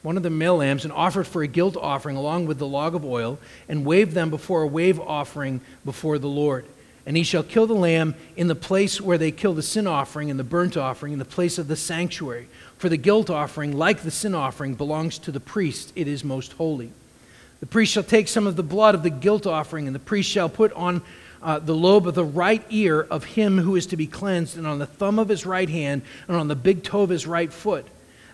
[0.02, 2.66] one of the male lambs and offer it for a guilt offering along with the
[2.66, 6.64] log of oil and wave them before a wave offering before the Lord.
[7.04, 10.30] And he shall kill the lamb in the place where they kill the sin offering
[10.30, 12.48] and the burnt offering, in the place of the sanctuary.
[12.78, 15.92] For the guilt offering, like the sin offering, belongs to the priest.
[15.94, 16.90] It is most holy.
[17.60, 20.30] The priest shall take some of the blood of the guilt offering, and the priest
[20.30, 21.02] shall put on
[21.42, 24.66] uh, the lobe of the right ear of him who is to be cleansed, and
[24.66, 27.52] on the thumb of his right hand, and on the big toe of his right
[27.52, 27.86] foot.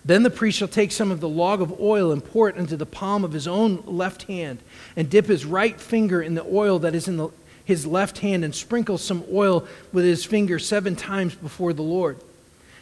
[0.05, 2.77] Then the priest shall take some of the log of oil and pour it into
[2.77, 4.59] the palm of his own left hand,
[4.97, 7.29] and dip his right finger in the oil that is in the,
[7.65, 12.19] his left hand, and sprinkle some oil with his finger seven times before the Lord.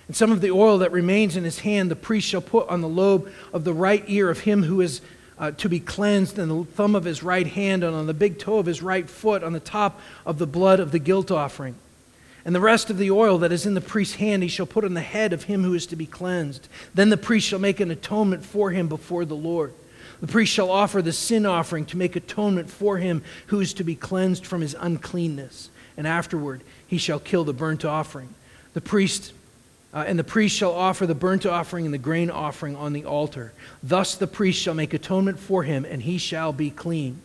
[0.06, 2.80] And some of the oil that remains in his hand the priest shall put on
[2.80, 5.02] the lobe of the right ear of him who is
[5.40, 8.38] uh, to be cleansed in the thumb of his right hand and on the big
[8.38, 11.74] toe of his right foot on the top of the blood of the guilt offering.
[12.44, 14.84] And the rest of the oil that is in the priest's hand he shall put
[14.84, 16.68] on the head of him who is to be cleansed.
[16.94, 19.72] Then the priest shall make an atonement for him before the Lord.
[20.20, 23.84] The priest shall offer the sin offering to make atonement for him who is to
[23.84, 25.70] be cleansed from his uncleanness.
[25.96, 28.34] And afterward he shall kill the burnt offering.
[28.74, 29.32] The priest
[29.92, 33.04] uh, and the priest shall offer the burnt offering and the grain offering on the
[33.04, 33.52] altar.
[33.82, 37.20] Thus the priest shall make atonement for him, and he shall be clean.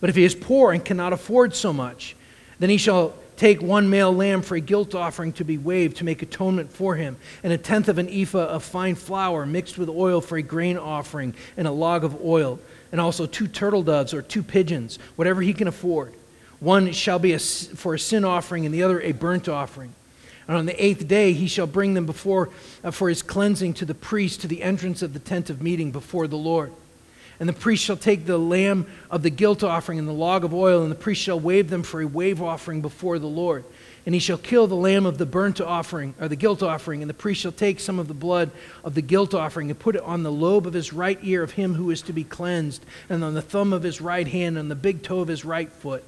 [0.00, 2.16] But if he is poor and cannot afford so much,
[2.58, 6.04] then he shall take one male lamb for a guilt offering to be waved to
[6.04, 9.88] make atonement for him, and a tenth of an ephah of fine flour mixed with
[9.88, 12.60] oil for a grain offering, and a log of oil,
[12.92, 16.12] and also two turtle doves or two pigeons, whatever he can afford.
[16.60, 19.94] One shall be a, for a sin offering, and the other a burnt offering.
[20.48, 22.50] And on the eighth day he shall bring them before
[22.82, 25.90] uh, for his cleansing to the priest to the entrance of the tent of meeting
[25.92, 26.72] before the Lord.
[27.40, 30.54] And the priest shall take the lamb of the guilt offering and the log of
[30.54, 33.64] oil, and the priest shall wave them for a wave offering before the Lord.
[34.04, 37.10] And he shall kill the lamb of the burnt offering, or the guilt offering, and
[37.10, 38.50] the priest shall take some of the blood
[38.84, 41.52] of the guilt offering and put it on the lobe of his right ear of
[41.52, 44.70] him who is to be cleansed, and on the thumb of his right hand, and
[44.70, 46.04] the big toe of his right foot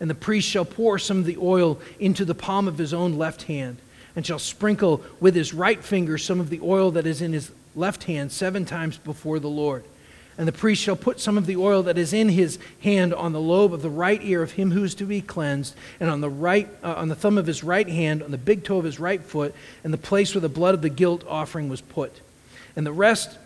[0.00, 3.16] and the priest shall pour some of the oil into the palm of his own
[3.18, 3.78] left hand,
[4.14, 7.50] and shall sprinkle with his right finger some of the oil that is in his
[7.74, 9.84] left hand seven times before the Lord.
[10.38, 13.32] And the priest shall put some of the oil that is in his hand on
[13.32, 16.20] the lobe of the right ear of him who is to be cleansed, and on
[16.20, 18.84] the right, uh, on the thumb of his right hand, on the big toe of
[18.84, 22.20] his right foot, and the place where the blood of the guilt offering was put.
[22.74, 23.38] And the rest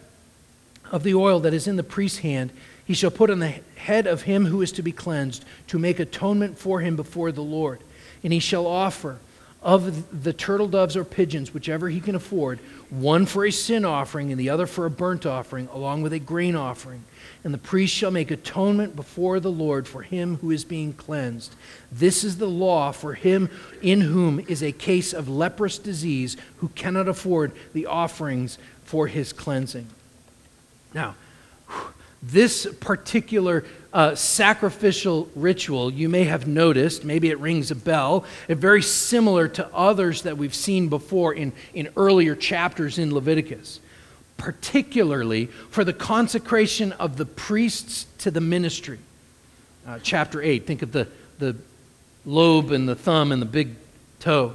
[0.91, 2.51] of the oil that is in the priest's hand
[2.85, 5.99] he shall put on the head of him who is to be cleansed, to make
[5.99, 7.81] atonement for him before the Lord.
[8.23, 9.19] And he shall offer
[9.63, 14.31] of the turtle doves or pigeons, whichever he can afford, one for a sin offering
[14.31, 17.05] and the other for a burnt offering, along with a grain offering.
[17.45, 21.55] And the priest shall make atonement before the Lord for him who is being cleansed.
[21.93, 23.51] This is the law for him
[23.83, 29.33] in whom is a case of leprous disease, who cannot afford the offerings for his
[29.33, 29.89] cleansing.
[30.95, 31.17] Now,
[32.23, 38.83] this particular uh, sacrificial ritual, you may have noticed, maybe it rings a bell, very
[38.83, 43.81] similar to others that we've seen before in, in earlier chapters in Leviticus,
[44.37, 48.99] particularly for the consecration of the priests to the ministry.
[49.87, 51.57] Uh, chapter 8, think of the, the
[52.27, 53.75] lobe and the thumb and the big
[54.21, 54.55] toe.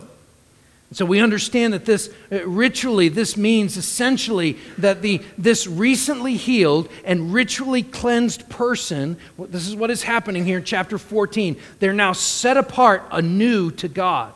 [0.94, 6.90] So we understand that this uh, ritually, this means essentially that the, this recently healed
[7.04, 12.14] and ritually cleansed person, this is what is happening here in chapter 14, they're now
[12.14, 14.34] set apart anew to God.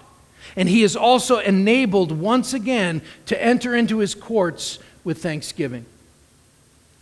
[0.55, 5.85] And he is also enabled once again to enter into his courts with thanksgiving.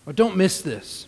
[0.05, 1.07] Well, don't miss this.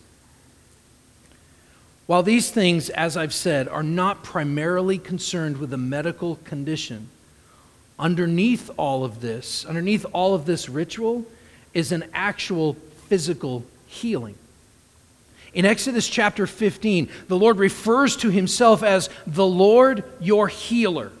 [2.06, 7.08] While these things, as I've said, are not primarily concerned with a medical condition,
[8.00, 11.24] underneath all of this, underneath all of this ritual,
[11.74, 12.74] is an actual
[13.08, 14.34] physical healing.
[15.52, 21.12] In Exodus chapter 15, the Lord refers to himself as the Lord your healer.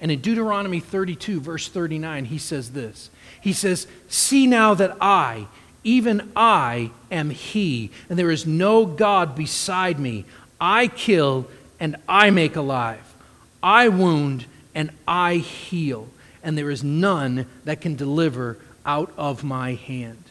[0.00, 5.46] And in Deuteronomy 32, verse 39, he says this He says, See now that I,
[5.84, 10.24] even I, am He, and there is no God beside me.
[10.60, 11.48] I kill
[11.80, 13.14] and I make alive.
[13.62, 16.08] I wound and I heal,
[16.42, 20.24] and there is none that can deliver out of my hand.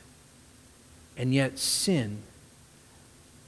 [1.17, 2.19] And yet, sin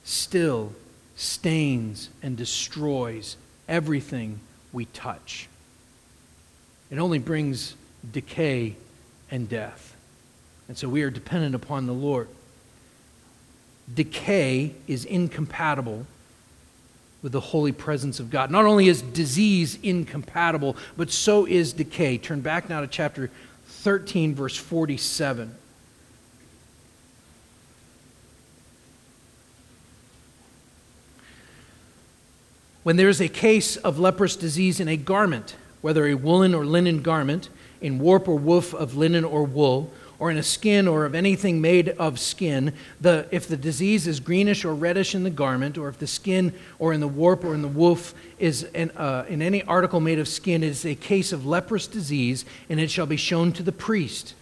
[0.03, 0.73] still
[1.15, 4.39] stains and destroys everything
[4.71, 5.47] we touch.
[6.91, 7.75] It only brings
[8.11, 8.75] decay
[9.31, 9.95] and death.
[10.67, 12.27] And so we are dependent upon the Lord.
[13.93, 16.05] Decay is incompatible
[17.23, 18.51] with the holy presence of God.
[18.51, 22.17] Not only is disease incompatible, but so is decay.
[22.19, 23.31] Turn back now to chapter
[23.65, 25.55] 13, verse 47.
[32.83, 36.65] When there is a case of leprous disease in a garment, whether a woolen or
[36.65, 37.47] linen garment,
[37.79, 41.59] in warp or woof of linen or wool, or in a skin or of anything
[41.59, 45.89] made of skin, the, if the disease is greenish or reddish in the garment, or
[45.89, 49.41] if the skin or in the warp or in the woof is in, uh, in
[49.41, 53.05] any article made of skin, it is a case of leprous disease, and it shall
[53.05, 54.35] be shown to the priest.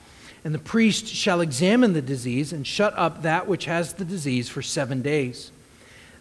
[0.44, 4.50] And the priest shall examine the disease and shut up that which has the disease
[4.50, 5.52] for seven days.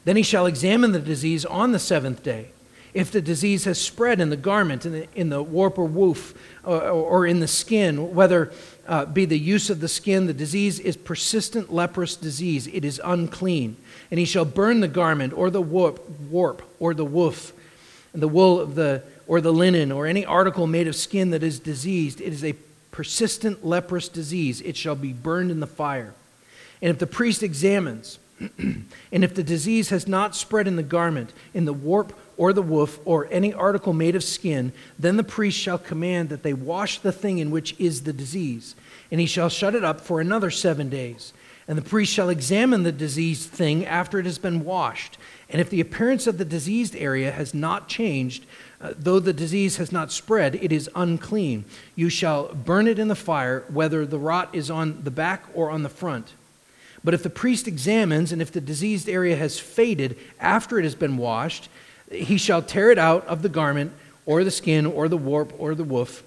[0.04, 2.52] Then he shall examine the disease on the seventh day.
[2.92, 6.34] If the disease has spread in the garment, in the, in the warp or woof,
[6.64, 8.52] or, or in the skin, whether
[8.90, 12.66] uh, be the use of the skin, the disease is persistent leprous disease.
[12.66, 13.76] It is unclean.
[14.10, 17.52] And he shall burn the garment, or the warp, warp or the woof,
[18.12, 21.44] and the wool of the, or the linen, or any article made of skin that
[21.44, 22.20] is diseased.
[22.20, 22.56] It is a
[22.90, 24.60] persistent leprous disease.
[24.60, 26.12] It shall be burned in the fire.
[26.82, 28.18] And if the priest examines,
[28.58, 32.62] and if the disease has not spread in the garment, in the warp or the
[32.62, 36.98] woof, or any article made of skin, then the priest shall command that they wash
[36.98, 38.74] the thing in which is the disease,
[39.10, 41.34] and he shall shut it up for another seven days.
[41.68, 45.18] And the priest shall examine the diseased thing after it has been washed.
[45.50, 48.46] And if the appearance of the diseased area has not changed,
[48.80, 51.66] uh, though the disease has not spread, it is unclean.
[51.94, 55.70] You shall burn it in the fire, whether the rot is on the back or
[55.70, 56.32] on the front.
[57.04, 60.94] But if the priest examines, and if the diseased area has faded after it has
[60.94, 61.68] been washed,
[62.10, 63.92] he shall tear it out of the garment,
[64.26, 66.22] or the skin, or the warp, or the woof.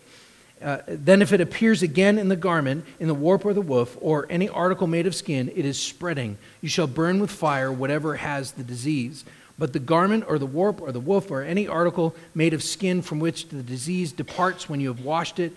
[0.62, 3.98] Uh, then, if it appears again in the garment, in the warp or the woof,
[4.00, 6.38] or any article made of skin, it is spreading.
[6.62, 9.26] You shall burn with fire whatever has the disease.
[9.60, 13.02] But the garment, or the warp, or the woof, or any article made of skin
[13.02, 15.54] from which the disease departs when you have washed it,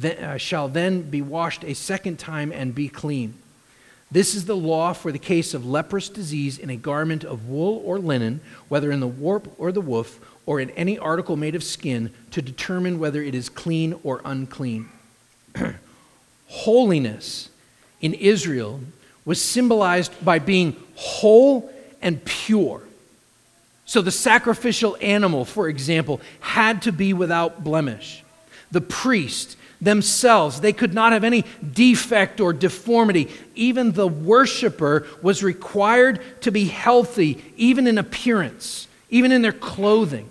[0.00, 3.34] th- uh, shall then be washed a second time and be clean.
[4.12, 7.80] This is the law for the case of leprous disease in a garment of wool
[7.84, 11.62] or linen, whether in the warp or the woof, or in any article made of
[11.62, 14.88] skin, to determine whether it is clean or unclean.
[16.48, 17.50] Holiness
[18.00, 18.80] in Israel
[19.24, 22.82] was symbolized by being whole and pure.
[23.84, 28.24] So the sacrificial animal, for example, had to be without blemish.
[28.72, 33.28] The priest themselves, they could not have any defect or deformity.
[33.54, 40.28] Even the worshiper was required to be healthy, even in appearance, even in their clothing.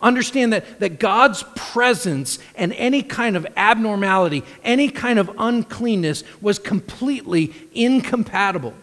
[0.00, 6.58] Understand that, that God's presence and any kind of abnormality, any kind of uncleanness was
[6.58, 8.74] completely incompatible.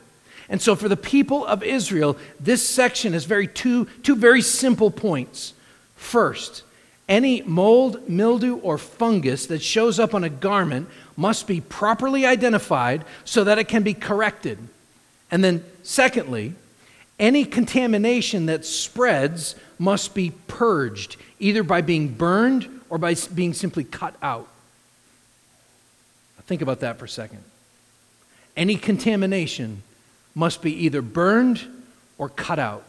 [0.50, 4.92] And so, for the people of Israel, this section has very two, two very simple
[4.92, 5.54] points.
[5.96, 6.64] First,
[7.08, 13.06] any mold, mildew, or fungus that shows up on a garment must be properly identified
[13.24, 14.58] so that it can be corrected.
[15.30, 16.56] And then, secondly,
[17.20, 23.84] any contamination that spreads must be purged, either by being burned or by being simply
[23.84, 24.48] cut out.
[26.48, 27.44] Think about that for a second.
[28.56, 29.84] Any contamination
[30.36, 31.66] must be either burned
[32.18, 32.84] or cut out.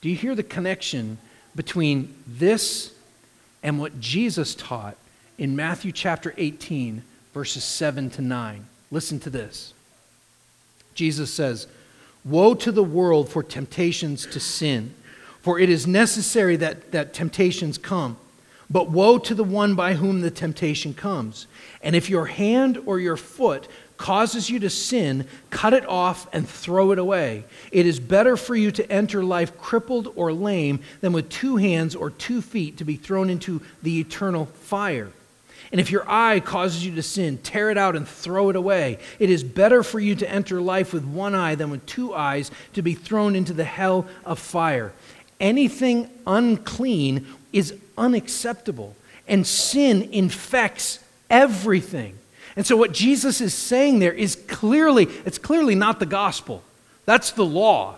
[0.00, 1.18] Do you hear the connection
[1.56, 2.92] between this
[3.62, 4.96] and what Jesus taught
[5.38, 7.02] in Matthew chapter 18,
[7.32, 8.66] verses 7 to 9?
[8.90, 9.74] Listen to this.
[10.94, 11.66] Jesus says,
[12.24, 14.94] Woe to the world for temptations to sin,
[15.40, 18.16] for it is necessary that, that temptations come.
[18.70, 21.46] But woe to the one by whom the temptation comes.
[21.82, 26.48] And if your hand or your foot causes you to sin, cut it off and
[26.48, 27.44] throw it away.
[27.70, 31.94] It is better for you to enter life crippled or lame than with two hands
[31.94, 35.10] or two feet to be thrown into the eternal fire.
[35.72, 38.98] And if your eye causes you to sin, tear it out and throw it away.
[39.18, 42.50] It is better for you to enter life with one eye than with two eyes
[42.74, 44.92] to be thrown into the hell of fire.
[45.40, 48.94] Anything unclean is unacceptable,
[49.26, 52.18] and sin infects everything.
[52.56, 56.62] And so what Jesus is saying there is clearly it's clearly not the gospel.
[57.04, 57.96] That's the law.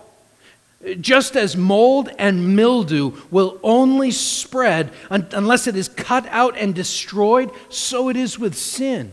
[1.00, 7.50] Just as mold and mildew will only spread unless it is cut out and destroyed,
[7.70, 9.10] so it is with sin.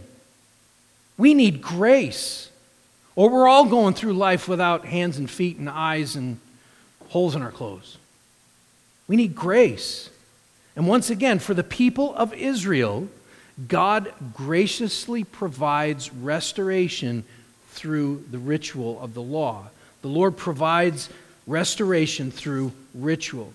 [1.18, 2.50] We need grace,
[3.16, 6.40] or we're all going through life without hands and feet and eyes and
[7.10, 7.98] holes in our clothes.
[9.08, 10.10] We need grace.
[10.76, 13.08] And once again, for the people of Israel,
[13.68, 17.24] God graciously provides restoration
[17.70, 19.68] through the ritual of the law.
[20.02, 21.10] The Lord provides
[21.46, 23.54] restoration through ritual.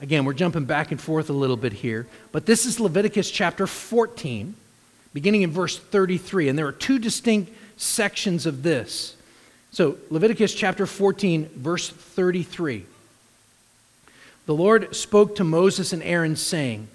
[0.00, 3.66] Again, we're jumping back and forth a little bit here, but this is Leviticus chapter
[3.66, 4.54] 14,
[5.14, 9.16] beginning in verse 33, and there are two distinct sections of this.
[9.72, 12.84] So, Leviticus chapter 14, verse 33.
[14.46, 16.88] The Lord spoke to Moses and Aaron, saying,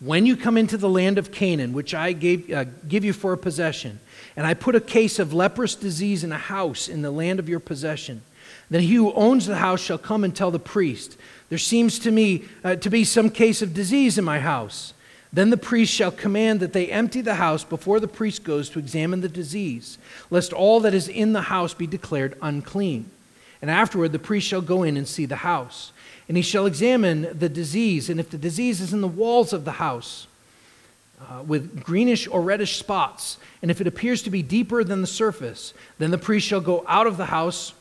[0.00, 3.32] When you come into the land of Canaan, which I gave, uh, give you for
[3.32, 3.98] a possession,
[4.36, 7.48] and I put a case of leprous disease in a house in the land of
[7.48, 8.22] your possession,
[8.70, 11.16] then he who owns the house shall come and tell the priest,
[11.48, 14.94] There seems to me uh, to be some case of disease in my house.
[15.32, 18.78] Then the priest shall command that they empty the house before the priest goes to
[18.78, 19.98] examine the disease,
[20.30, 23.10] lest all that is in the house be declared unclean.
[23.60, 25.92] And afterward the priest shall go in and see the house.
[26.28, 29.64] And he shall examine the disease, and if the disease is in the walls of
[29.64, 30.26] the house,
[31.20, 35.06] uh, with greenish or reddish spots, and if it appears to be deeper than the
[35.06, 37.72] surface, then the priest shall go out of the house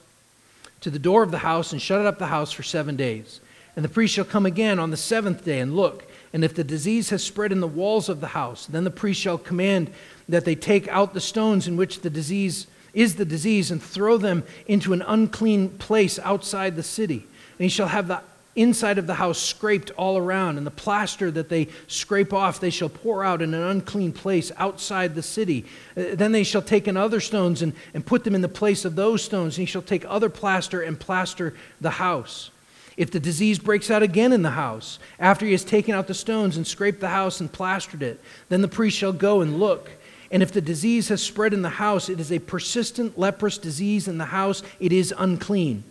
[0.82, 3.40] to the door of the house and shut up the house for seven days.
[3.76, 6.10] And the priest shall come again on the seventh day and look.
[6.34, 9.22] And if the disease has spread in the walls of the house, then the priest
[9.22, 9.92] shall command
[10.28, 14.18] that they take out the stones in which the disease is the disease and throw
[14.18, 17.28] them into an unclean place outside the city.
[17.60, 18.22] And he shall have the
[18.58, 22.70] inside of the house scraped all around, and the plaster that they scrape off they
[22.70, 25.64] shall pour out in an unclean place outside the city.
[25.96, 28.84] Uh, then they shall take in other stones and, and put them in the place
[28.84, 32.52] of those stones, and he shall take other plaster and plaster the house.
[32.98, 36.16] If the disease breaks out again in the house, after he has taken out the
[36.16, 39.92] stones and scraped the house and plastered it, then the priest shall go and look.
[40.32, 44.08] And if the disease has spread in the house, it is a persistent leprous disease
[44.08, 45.84] in the house, it is unclean.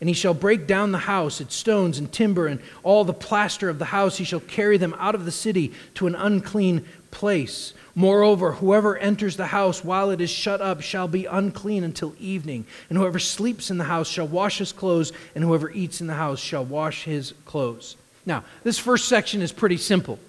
[0.00, 3.68] And he shall break down the house, its stones and timber, and all the plaster
[3.68, 4.18] of the house.
[4.18, 7.74] He shall carry them out of the city to an unclean place.
[7.96, 12.64] Moreover, whoever enters the house while it is shut up shall be unclean until evening.
[12.88, 16.14] And whoever sleeps in the house shall wash his clothes, and whoever eats in the
[16.14, 17.96] house shall wash his clothes.
[18.24, 20.20] Now, this first section is pretty simple.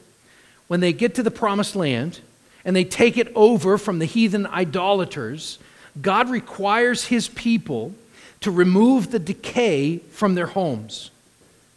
[0.67, 2.21] When they get to the promised land
[2.65, 5.59] and they take it over from the heathen idolaters,
[6.01, 7.93] God requires his people
[8.41, 11.11] to remove the decay from their homes.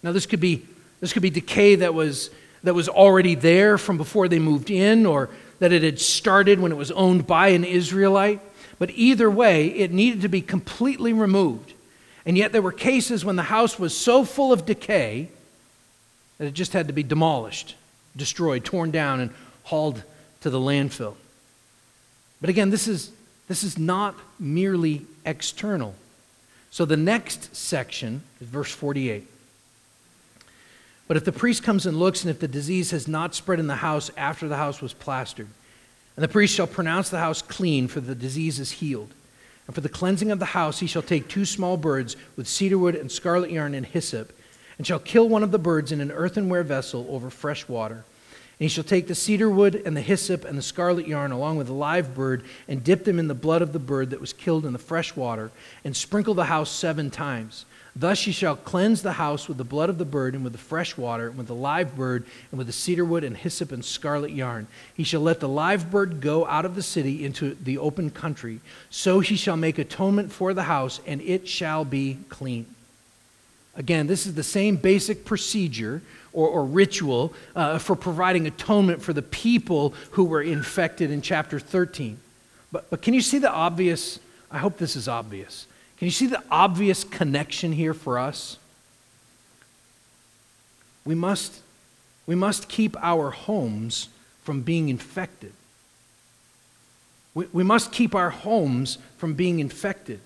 [0.02, 0.66] Now, this could be,
[1.00, 2.30] this could be decay that was,
[2.62, 6.72] that was already there from before they moved in, or that it had started when
[6.72, 8.40] it was owned by an Israelite.
[8.78, 11.72] But either way, it needed to be completely removed.
[12.24, 15.28] And yet there were cases when the house was so full of decay
[16.38, 17.76] that it just had to be demolished,
[18.16, 19.30] destroyed, torn down, and
[19.64, 20.02] hauled
[20.40, 21.14] to the landfill.
[22.40, 23.12] But again, this is,
[23.46, 25.94] this is not merely external.
[26.72, 29.28] So the next section is verse 48.
[31.06, 33.66] But if the priest comes and looks, and if the disease has not spread in
[33.66, 35.48] the house after the house was plastered,
[36.16, 39.12] and the priest shall pronounce the house clean, for the disease is healed.
[39.66, 42.78] And for the cleansing of the house, he shall take two small birds with cedar
[42.78, 44.32] wood and scarlet yarn and hyssop,
[44.78, 48.04] and shall kill one of the birds in an earthenware vessel over fresh water.
[48.62, 51.56] And he shall take the cedar wood and the hyssop and the scarlet yarn along
[51.56, 54.32] with the live bird and dip them in the blood of the bird that was
[54.32, 55.50] killed in the fresh water
[55.84, 57.64] and sprinkle the house seven times.
[57.96, 60.60] Thus ye shall cleanse the house with the blood of the bird, and with the
[60.60, 63.84] fresh water, and with the live bird, and with the cedar wood, and hyssop, and
[63.84, 64.68] scarlet yarn.
[64.94, 68.60] He shall let the live bird go out of the city into the open country.
[68.90, 72.66] So he shall make atonement for the house, and it shall be clean.
[73.74, 76.00] Again, this is the same basic procedure
[76.32, 81.58] or, or ritual uh, for providing atonement for the people who were infected in chapter
[81.58, 82.18] 13.
[82.70, 84.18] But, but can you see the obvious?
[84.50, 85.66] I hope this is obvious.
[85.98, 88.58] Can you see the obvious connection here for us?
[91.04, 91.60] We must,
[92.26, 94.08] we must keep our homes
[94.42, 95.52] from being infected.
[97.34, 100.20] We, we must keep our homes from being infected.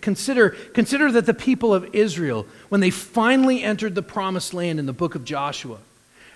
[0.00, 4.86] Consider, consider that the people of Israel, when they finally entered the promised land in
[4.86, 5.78] the book of Joshua,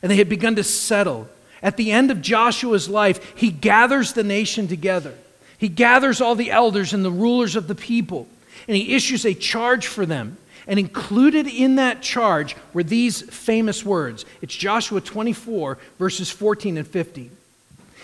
[0.02, 1.28] and they had begun to settle,
[1.62, 5.14] at the end of Joshua's life, he gathers the nation together.
[5.58, 8.28] He gathers all the elders and the rulers of the people,
[8.68, 10.36] and he issues a charge for them.
[10.66, 14.24] And included in that charge were these famous words.
[14.40, 17.33] It's Joshua 24, verses 14 and 15.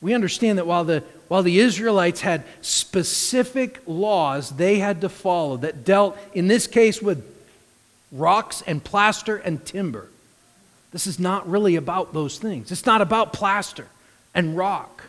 [0.00, 5.56] We understand that while the, while the Israelites had specific laws they had to follow
[5.58, 7.24] that dealt, in this case, with
[8.12, 10.08] rocks and plaster and timber,
[10.92, 12.70] this is not really about those things.
[12.72, 13.86] It's not about plaster
[14.34, 15.04] and rock.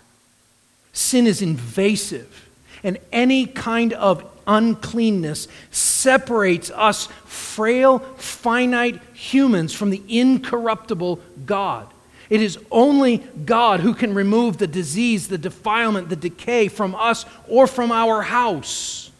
[0.91, 2.49] Sin is invasive,
[2.83, 11.87] and any kind of uncleanness separates us frail, finite humans from the incorruptible God.
[12.29, 17.25] It is only God who can remove the disease, the defilement, the decay from us
[17.47, 19.11] or from our house.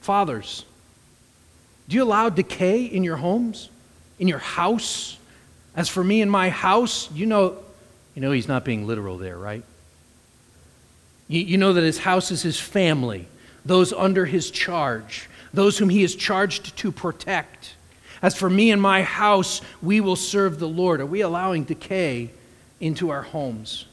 [0.00, 0.64] Fathers,
[1.88, 3.70] do you allow decay in your homes?
[4.18, 5.16] in your house.
[5.74, 7.56] As for me and my house, you know,
[8.14, 9.62] you know he's not being literal there, right?
[11.28, 13.28] You, you know that his house is his family,
[13.64, 17.57] those under his charge, those whom he is charged to protect.
[18.20, 21.00] As for me and my house, we will serve the Lord.
[21.00, 22.30] Are we allowing decay
[22.80, 23.84] into our homes?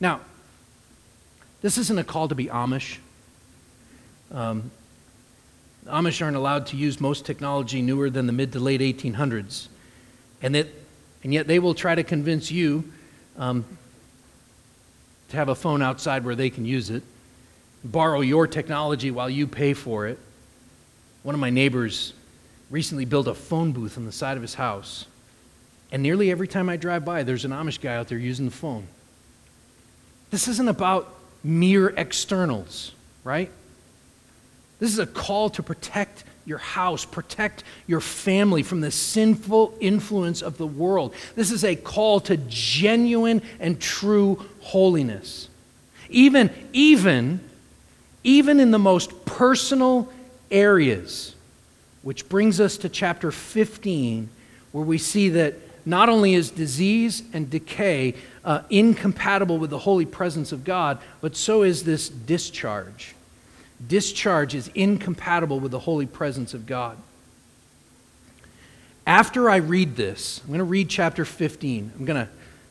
[0.00, 0.20] Now,
[1.60, 2.98] this isn't a call to be Amish.
[4.32, 4.70] Um,
[5.86, 9.68] Amish aren't allowed to use most technology newer than the mid to late 1800s.
[10.42, 10.68] And, that,
[11.22, 12.92] and yet they will try to convince you
[13.38, 13.64] um,
[15.28, 17.02] to have a phone outside where they can use it,
[17.84, 20.18] borrow your technology while you pay for it.
[21.22, 22.12] One of my neighbors
[22.70, 25.06] recently built a phone booth on the side of his house.
[25.92, 28.50] And nearly every time I drive by, there's an Amish guy out there using the
[28.50, 28.86] phone.
[30.30, 31.14] This isn't about
[31.44, 32.92] mere externals,
[33.22, 33.50] right?
[34.80, 40.42] This is a call to protect your house, protect your family from the sinful influence
[40.42, 41.14] of the world.
[41.34, 45.48] This is a call to genuine and true holiness.
[46.08, 47.40] Even, even,
[48.22, 50.12] even in the most personal
[50.50, 51.35] areas,
[52.06, 54.28] which brings us to chapter 15,
[54.70, 55.54] where we see that
[55.84, 61.34] not only is disease and decay uh, incompatible with the holy presence of God, but
[61.34, 63.16] so is this discharge
[63.88, 66.96] discharge is incompatible with the holy presence of God.
[69.04, 71.92] After I read this, I'm going to read chapter 15.
[71.98, 72.30] I'm going to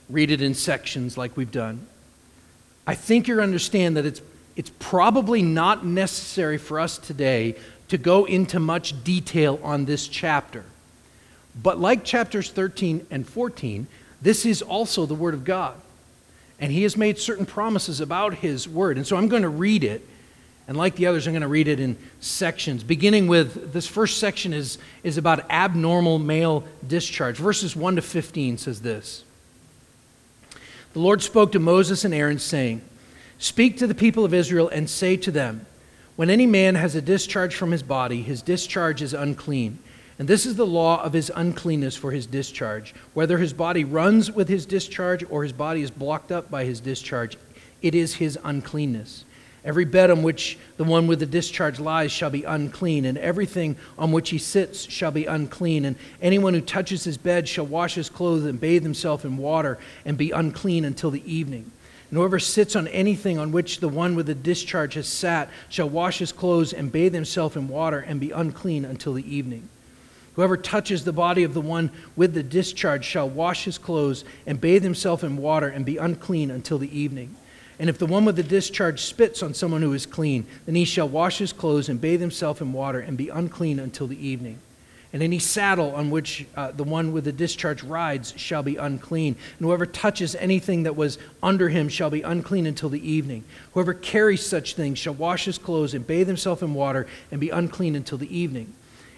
[0.09, 1.85] read it in sections like we've done.
[2.87, 4.21] I think you understand that it's,
[4.55, 7.55] it's probably not necessary for us today
[7.89, 10.63] to go into much detail on this chapter.
[11.61, 13.87] But like chapters 13 and 14,
[14.21, 15.75] this is also the Word of God.
[16.59, 18.97] And he has made certain promises about his word.
[18.97, 20.07] And so I'm going to read it.
[20.67, 22.83] And like the others, I'm going to read it in sections.
[22.83, 27.37] Beginning with this first section is, is about abnormal male discharge.
[27.37, 29.23] Verses 1 to 15 says this
[30.93, 32.81] The Lord spoke to Moses and Aaron, saying,
[33.37, 35.65] Speak to the people of Israel and say to them,
[36.15, 39.79] When any man has a discharge from his body, his discharge is unclean.
[40.17, 42.95] And this is the law of his uncleanness for his discharge.
[43.13, 46.79] Whether his body runs with his discharge or his body is blocked up by his
[46.79, 47.37] discharge,
[47.81, 49.25] it is his uncleanness.
[49.65, 53.75] Every bed on which the one with the discharge lies shall be unclean, and everything
[53.97, 55.83] on which he sits shall be unclean.
[55.83, 59.79] And anyone who touches his bed shall wash his clothes and bathe himself in water
[60.05, 61.71] and be unclean until the evening.
[62.09, 65.89] And whoever sits on anything on which the one with the discharge has sat shall
[65.89, 69.69] wash his clothes and bathe himself in water and be unclean until the evening.
[70.35, 74.59] Whoever touches the body of the one with the discharge shall wash his clothes and
[74.59, 77.35] bathe himself in water and be unclean until the evening.
[77.79, 80.85] And if the one with the discharge spits on someone who is clean, then he
[80.85, 84.59] shall wash his clothes and bathe himself in water and be unclean until the evening.
[85.15, 89.37] And any saddle on which uh, the one with the discharge rides shall be unclean.
[89.57, 93.45] And whoever touches anything that was under him shall be unclean until the evening.
[93.71, 97.49] Whoever carries such things shall wash his clothes and bathe himself in water and be
[97.49, 98.73] unclean until the evening.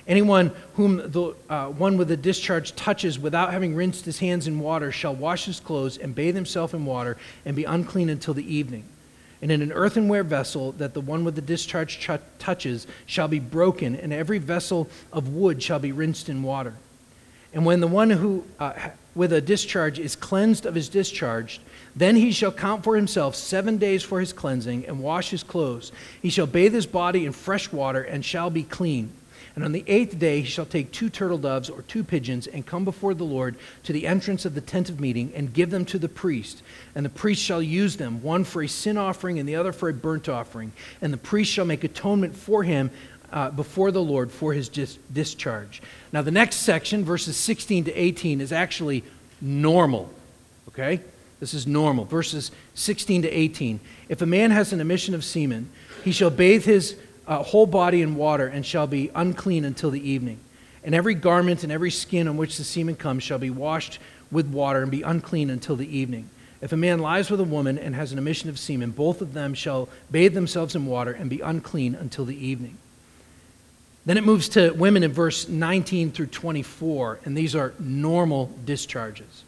[0.08, 4.60] Anyone whom the uh, one with the discharge touches without having rinsed his hands in
[4.60, 8.56] water shall wash his clothes and bathe himself in water and be unclean until the
[8.56, 8.84] evening.
[9.42, 13.40] And in an earthenware vessel that the one with the discharge ch- touches shall be
[13.40, 16.74] broken, and every vessel of wood shall be rinsed in water.
[17.54, 18.74] And when the one who uh,
[19.16, 21.60] with a discharge is cleansed of his discharge,
[21.96, 25.92] then he shall count for himself seven days for his cleansing and wash his clothes.
[26.22, 29.12] He shall bathe his body in fresh water and shall be clean.
[29.58, 32.64] And on the eighth day he shall take two turtle doves or two pigeons and
[32.64, 33.56] come before the Lord
[33.86, 36.62] to the entrance of the tent of meeting and give them to the priest.
[36.94, 39.90] And the priest shall use them, one for a sin offering and the other for
[39.90, 40.74] a burnt offering.
[41.02, 42.92] And the priest shall make atonement for him
[43.32, 45.82] uh, before the Lord for his dis- discharge.
[46.14, 49.04] Now, the next section, verses 16 to 18, is actually
[49.42, 50.14] normal.
[50.68, 51.02] Okay?
[51.40, 52.06] This is normal.
[52.06, 53.80] Verses 16 to 18.
[54.08, 55.72] If a man has an emission of semen,
[56.04, 56.96] he shall bathe his
[57.28, 60.40] uh, whole body in water and shall be unclean until the evening.
[60.84, 64.00] And every garment and every skin on which the semen comes shall be washed
[64.32, 66.30] with water and be unclean until the evening.
[66.62, 69.34] If a man lies with a woman and has an emission of semen, both of
[69.34, 72.78] them shall bathe themselves in water and be unclean until the evening.
[74.06, 79.44] Then it moves to women in verse 19 through 24, and these are normal discharges.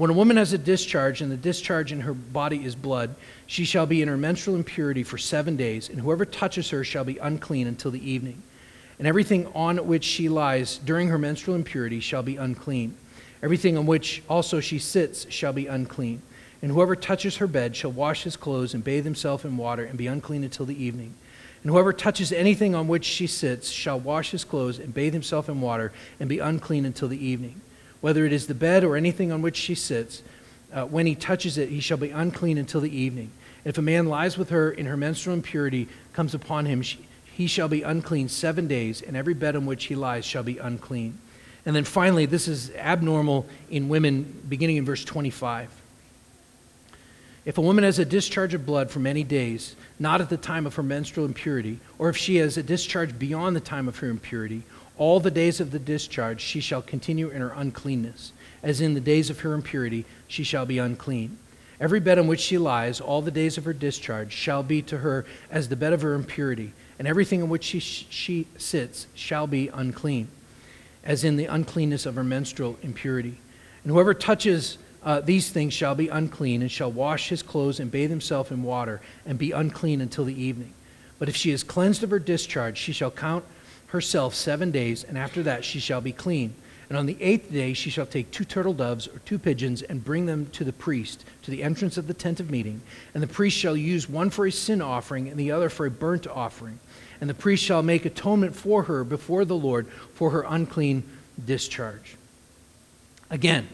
[0.00, 3.14] When a woman has a discharge and the discharge in her body is blood,
[3.46, 7.04] she shall be in her menstrual impurity for seven days, and whoever touches her shall
[7.04, 8.42] be unclean until the evening.
[8.98, 12.96] And everything on which she lies during her menstrual impurity shall be unclean.
[13.42, 16.22] Everything on which also she sits shall be unclean.
[16.62, 19.98] And whoever touches her bed shall wash his clothes and bathe himself in water and
[19.98, 21.12] be unclean until the evening.
[21.62, 25.50] And whoever touches anything on which she sits shall wash his clothes and bathe himself
[25.50, 27.60] in water and be unclean until the evening
[28.00, 30.22] whether it is the bed or anything on which she sits.
[30.72, 33.30] Uh, when he touches it, he shall be unclean until the evening.
[33.64, 37.46] If a man lies with her in her menstrual impurity comes upon him, she, he
[37.46, 41.18] shall be unclean seven days, and every bed on which he lies shall be unclean.
[41.66, 45.70] And then finally, this is abnormal in women, beginning in verse 25.
[47.44, 50.66] If a woman has a discharge of blood for many days, not at the time
[50.66, 54.08] of her menstrual impurity, or if she has a discharge beyond the time of her
[54.08, 54.62] impurity,
[55.00, 58.34] all the days of the discharge she shall continue in her uncleanness.
[58.62, 61.38] As in the days of her impurity, she shall be unclean.
[61.80, 64.98] Every bed on which she lies, all the days of her discharge, shall be to
[64.98, 69.46] her as the bed of her impurity, and everything on which she, she sits shall
[69.46, 70.28] be unclean,
[71.02, 73.40] as in the uncleanness of her menstrual impurity.
[73.82, 77.90] And whoever touches uh, these things shall be unclean, and shall wash his clothes and
[77.90, 80.74] bathe himself in water, and be unclean until the evening.
[81.18, 83.46] But if she is cleansed of her discharge, she shall count
[83.90, 86.54] herself seven days, and after that she shall be clean.
[86.88, 90.04] And on the eighth day she shall take two turtle doves or two pigeons and
[90.04, 92.82] bring them to the priest, to the entrance of the tent of meeting.
[93.14, 95.90] And the priest shall use one for a sin offering and the other for a
[95.90, 96.80] burnt offering.
[97.20, 101.04] And the priest shall make atonement for her before the Lord for her unclean
[101.44, 102.16] discharge.
[103.30, 103.68] Again,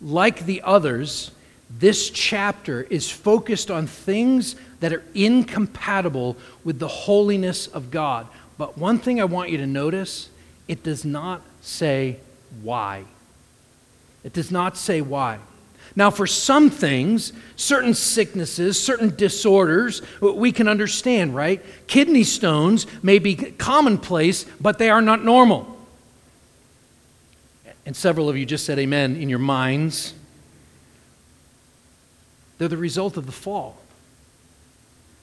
[0.00, 1.30] like the others,
[1.70, 8.26] this chapter is focused on things that are incompatible with the holiness of God.
[8.58, 10.28] But one thing I want you to notice
[10.66, 12.18] it does not say
[12.60, 13.04] why.
[14.24, 15.38] It does not say why.
[15.96, 21.64] Now, for some things, certain sicknesses, certain disorders, we can understand, right?
[21.86, 25.76] Kidney stones may be commonplace, but they are not normal.
[27.86, 30.12] And several of you just said amen in your minds.
[32.58, 33.80] they're the result of the fall.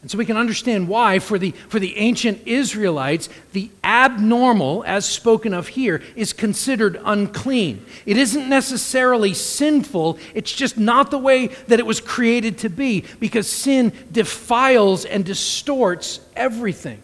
[0.05, 5.03] And so we can understand why, for the, for the ancient Israelites, the abnormal, as
[5.03, 7.83] spoken of here, is considered unclean.
[8.05, 13.03] It isn't necessarily sinful, it's just not the way that it was created to be,
[13.19, 17.01] because sin defiles and distorts everything.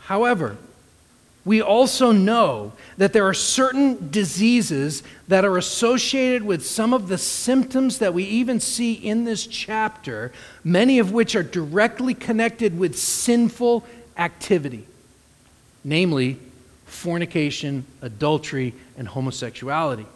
[0.00, 0.58] However,
[1.44, 7.16] we also know that there are certain diseases that are associated with some of the
[7.16, 10.32] symptoms that we even see in this chapter,
[10.64, 13.86] many of which are directly connected with sinful
[14.18, 14.86] activity,
[15.82, 16.38] namely
[16.84, 20.06] fornication, adultery, and homosexuality.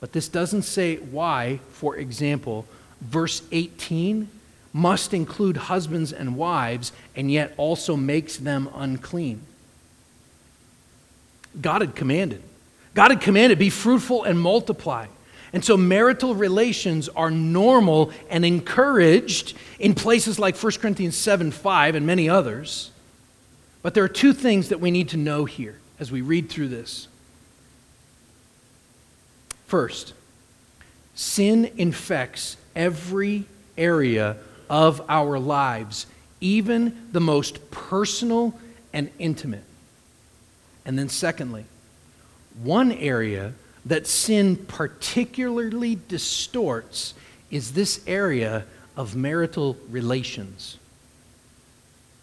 [0.00, 2.66] But this doesn't say why, for example,
[3.02, 4.28] verse 18
[4.76, 9.40] must include husbands and wives, and yet also makes them unclean.
[11.58, 12.42] God had commanded.
[12.92, 15.06] God had commanded, be fruitful and multiply.
[15.54, 21.94] And so marital relations are normal and encouraged in places like 1 Corinthians 7 5
[21.94, 22.90] and many others.
[23.80, 26.68] But there are two things that we need to know here as we read through
[26.68, 27.08] this.
[29.66, 30.12] First,
[31.14, 33.46] sin infects every
[33.78, 34.36] area
[34.68, 36.06] of our lives,
[36.40, 38.58] even the most personal
[38.92, 39.64] and intimate.
[40.84, 41.64] And then, secondly,
[42.62, 43.52] one area
[43.84, 47.14] that sin particularly distorts
[47.50, 48.64] is this area
[48.96, 50.78] of marital relations.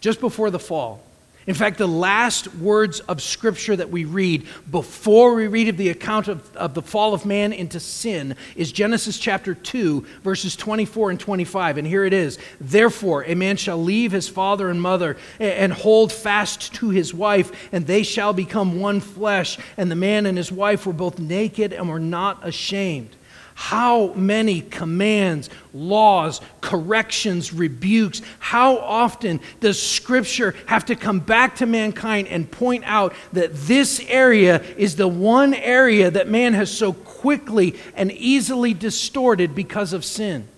[0.00, 1.02] Just before the fall,
[1.46, 5.90] in fact, the last words of Scripture that we read before we read of the
[5.90, 11.10] account of, of the fall of man into sin is Genesis chapter 2, verses 24
[11.10, 11.76] and 25.
[11.76, 16.12] And here it is Therefore, a man shall leave his father and mother and hold
[16.12, 19.58] fast to his wife, and they shall become one flesh.
[19.76, 23.16] And the man and his wife were both naked and were not ashamed.
[23.54, 31.66] How many commands, laws, corrections, rebukes, how often does Scripture have to come back to
[31.66, 36.92] mankind and point out that this area is the one area that man has so
[36.92, 40.48] quickly and easily distorted because of sin?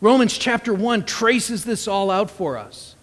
[0.00, 2.94] Romans chapter 1 traces this all out for us.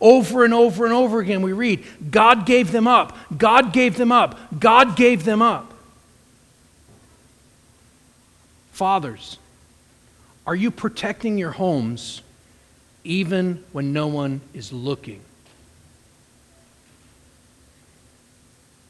[0.00, 4.12] Over and over and over again, we read, God gave them up, God gave them
[4.12, 5.72] up, God gave them up.
[8.76, 9.38] Fathers,
[10.46, 12.20] are you protecting your homes
[13.04, 15.22] even when no one is looking?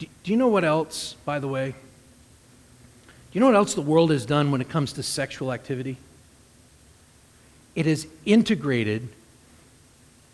[0.01, 1.71] Do, you know what else, by the way?
[1.71, 1.77] Do
[3.31, 5.99] you know what else the world has done when it comes to sexual activity?
[7.77, 9.09] It has integrated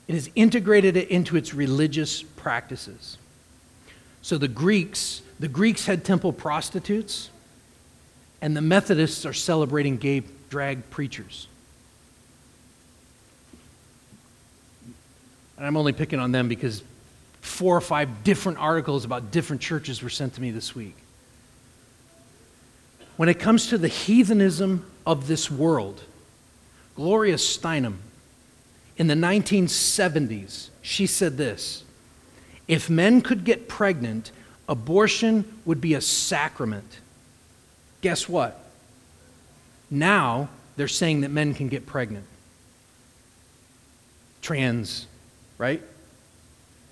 [0.08, 3.18] it has integrated it into its religious practices.
[4.22, 7.28] So the Greeks, the Greeks had temple prostitutes
[8.42, 11.46] and the Methodists are celebrating gay drag preachers.
[15.56, 16.82] And I'm only picking on them because
[17.40, 20.96] four or five different articles about different churches were sent to me this week.
[23.16, 26.02] When it comes to the heathenism of this world,
[26.96, 27.98] Gloria Steinem,
[28.96, 31.84] in the 1970s, she said this
[32.66, 34.32] If men could get pregnant,
[34.68, 36.98] abortion would be a sacrament.
[38.02, 38.58] Guess what?
[39.90, 42.26] Now they're saying that men can get pregnant.
[44.42, 45.06] Trans,
[45.56, 45.82] right?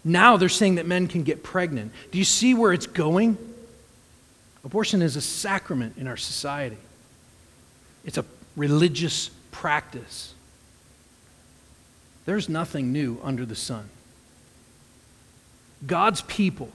[0.05, 1.93] Now they're saying that men can get pregnant.
[2.11, 3.37] Do you see where it's going?
[4.65, 6.79] Abortion is a sacrament in our society,
[8.05, 8.25] it's a
[8.57, 10.35] religious practice.
[12.27, 13.89] There's nothing new under the sun.
[15.87, 16.71] God's people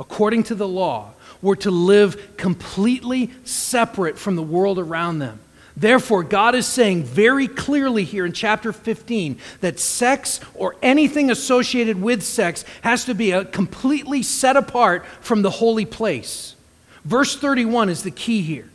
[0.00, 5.40] according to the law, were to live completely separate from the world around them.
[5.76, 12.02] Therefore, God is saying very clearly here in chapter 15 that sex or anything associated
[12.02, 16.56] with sex has to be completely set apart from the holy place.
[17.04, 18.68] Verse 31 is the key here.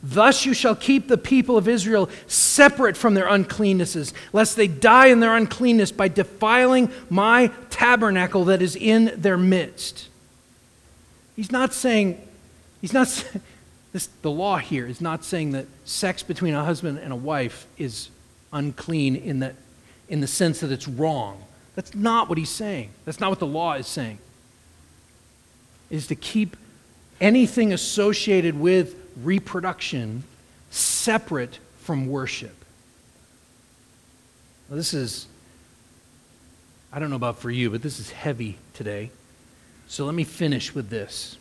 [0.00, 5.06] Thus you shall keep the people of Israel separate from their uncleannesses, lest they die
[5.06, 10.08] in their uncleanness by defiling my tabernacle that is in their midst.
[11.36, 12.20] He's not saying,
[12.80, 13.08] he's not,
[13.92, 17.66] this, the law here is not saying that sex between a husband and a wife
[17.76, 18.10] is
[18.52, 19.54] unclean in, that,
[20.08, 21.42] in the sense that it's wrong.
[21.74, 22.90] That's not what he's saying.
[23.04, 24.18] That's not what the law is saying.
[25.90, 26.56] It is to keep
[27.20, 30.24] anything associated with reproduction
[30.70, 32.54] separate from worship.
[34.68, 35.26] Now, this is,
[36.92, 39.10] I don't know about for you, but this is heavy today.
[39.88, 41.36] So let me finish with this.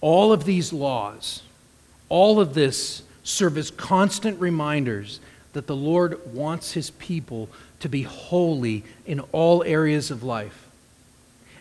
[0.00, 1.42] All of these laws,
[2.08, 5.20] all of this serve as constant reminders
[5.52, 7.48] that the Lord wants his people
[7.80, 10.68] to be holy in all areas of life.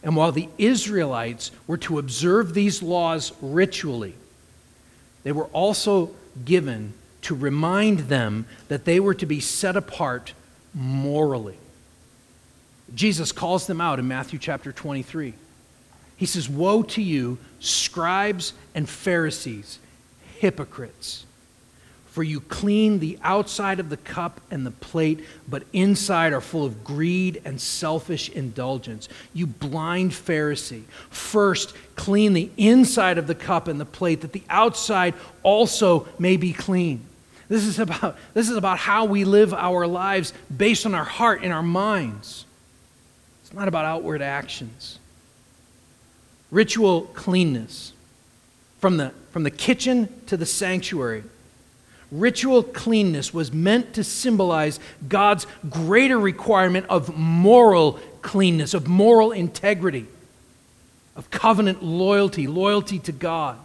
[0.04, 4.16] And while the Israelites were to observe these laws ritually,
[5.24, 6.94] they were also given
[7.24, 10.34] to remind them that they were to be set apart
[10.74, 11.58] morally.
[12.94, 15.34] Jesus calls them out in Matthew chapter 23.
[16.18, 19.80] He says, Woe to you, scribes and Pharisees,
[20.40, 21.26] hypocrites!
[22.12, 26.66] For you clean the outside of the cup and the plate, but inside are full
[26.66, 29.08] of greed and selfish indulgence.
[29.34, 34.44] You blind Pharisee, first clean the inside of the cup and the plate, that the
[34.50, 37.06] outside also may be clean.
[37.48, 41.44] This is about, this is about how we live our lives based on our heart
[41.44, 42.46] and our minds.
[43.52, 44.98] It's not about outward actions.
[46.50, 47.94] Ritual cleanness
[48.80, 51.24] from the, from the kitchen to the sanctuary
[52.12, 60.08] Ritual cleanness was meant to symbolize God's greater requirement of moral cleanness, of moral integrity,
[61.16, 63.58] of covenant loyalty, loyalty to God.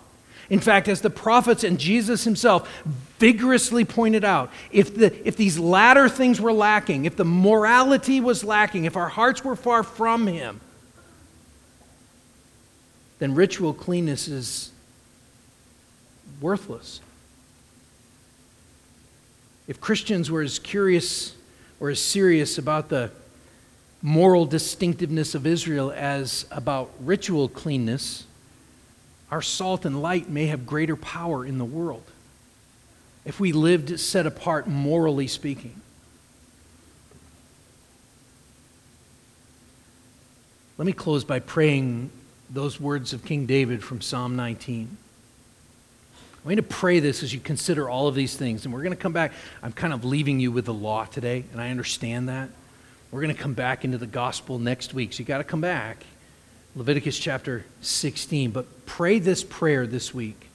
[0.49, 2.70] In fact, as the prophets and Jesus himself
[3.18, 8.44] vigorously pointed out, if, the, if these latter things were lacking, if the morality was
[8.44, 10.61] lacking, if our hearts were far from him,
[13.18, 14.70] then ritual cleanness is
[16.40, 17.01] worthless.
[19.66, 21.34] If Christians were as curious
[21.80, 23.11] or as serious about the
[24.01, 28.25] moral distinctiveness of Israel as about ritual cleanness,
[29.30, 32.04] our salt and light may have greater power in the world
[33.24, 35.80] if we lived set apart morally speaking.
[40.78, 42.10] Let me close by praying
[42.50, 44.96] those words of King David from Psalm 19.
[46.36, 48.64] I'm going to pray this as you consider all of these things.
[48.64, 49.32] And we're going to come back.
[49.62, 52.50] I'm kind of leaving you with the law today, and I understand that.
[53.10, 55.12] We're going to come back into the gospel next week.
[55.12, 56.04] So you got to come back.
[56.76, 58.50] Leviticus chapter 16.
[58.50, 60.48] But pray this prayer this week.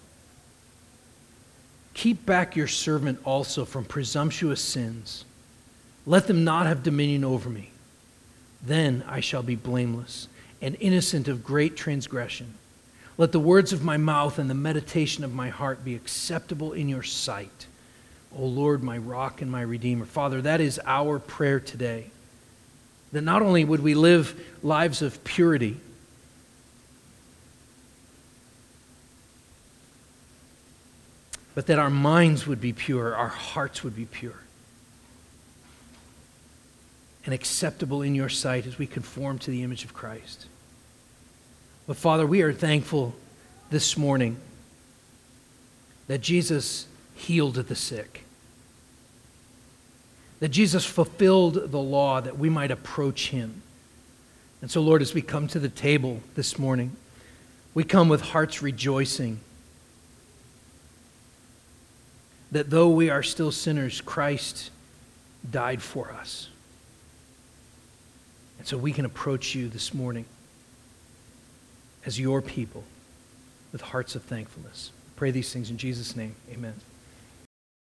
[1.95, 5.25] Keep back your servant also from presumptuous sins.
[6.05, 7.71] Let them not have dominion over me.
[8.63, 10.27] Then I shall be blameless
[10.61, 12.53] and innocent of great transgression.
[13.17, 16.87] Let the words of my mouth and the meditation of my heart be acceptable in
[16.87, 17.65] your sight.
[18.37, 20.05] O Lord, my rock and my redeemer.
[20.05, 22.11] Father, that is our prayer today.
[23.11, 25.77] That not only would we live lives of purity,
[31.61, 34.39] but that our minds would be pure, our hearts would be pure,
[37.23, 40.47] and acceptable in your sight as we conform to the image of Christ.
[41.85, 43.13] But Father, we are thankful
[43.69, 44.37] this morning
[46.07, 48.23] that Jesus healed the sick,
[50.39, 53.61] that Jesus fulfilled the law that we might approach him.
[54.63, 56.95] And so, Lord, as we come to the table this morning,
[57.75, 59.41] we come with hearts rejoicing
[62.51, 64.71] that though we are still sinners, Christ
[65.49, 66.49] died for us.
[68.59, 70.25] And so we can approach you this morning
[72.05, 72.83] as your people
[73.71, 74.91] with hearts of thankfulness.
[75.15, 76.35] Pray these things in Jesus' name.
[76.51, 76.75] Amen.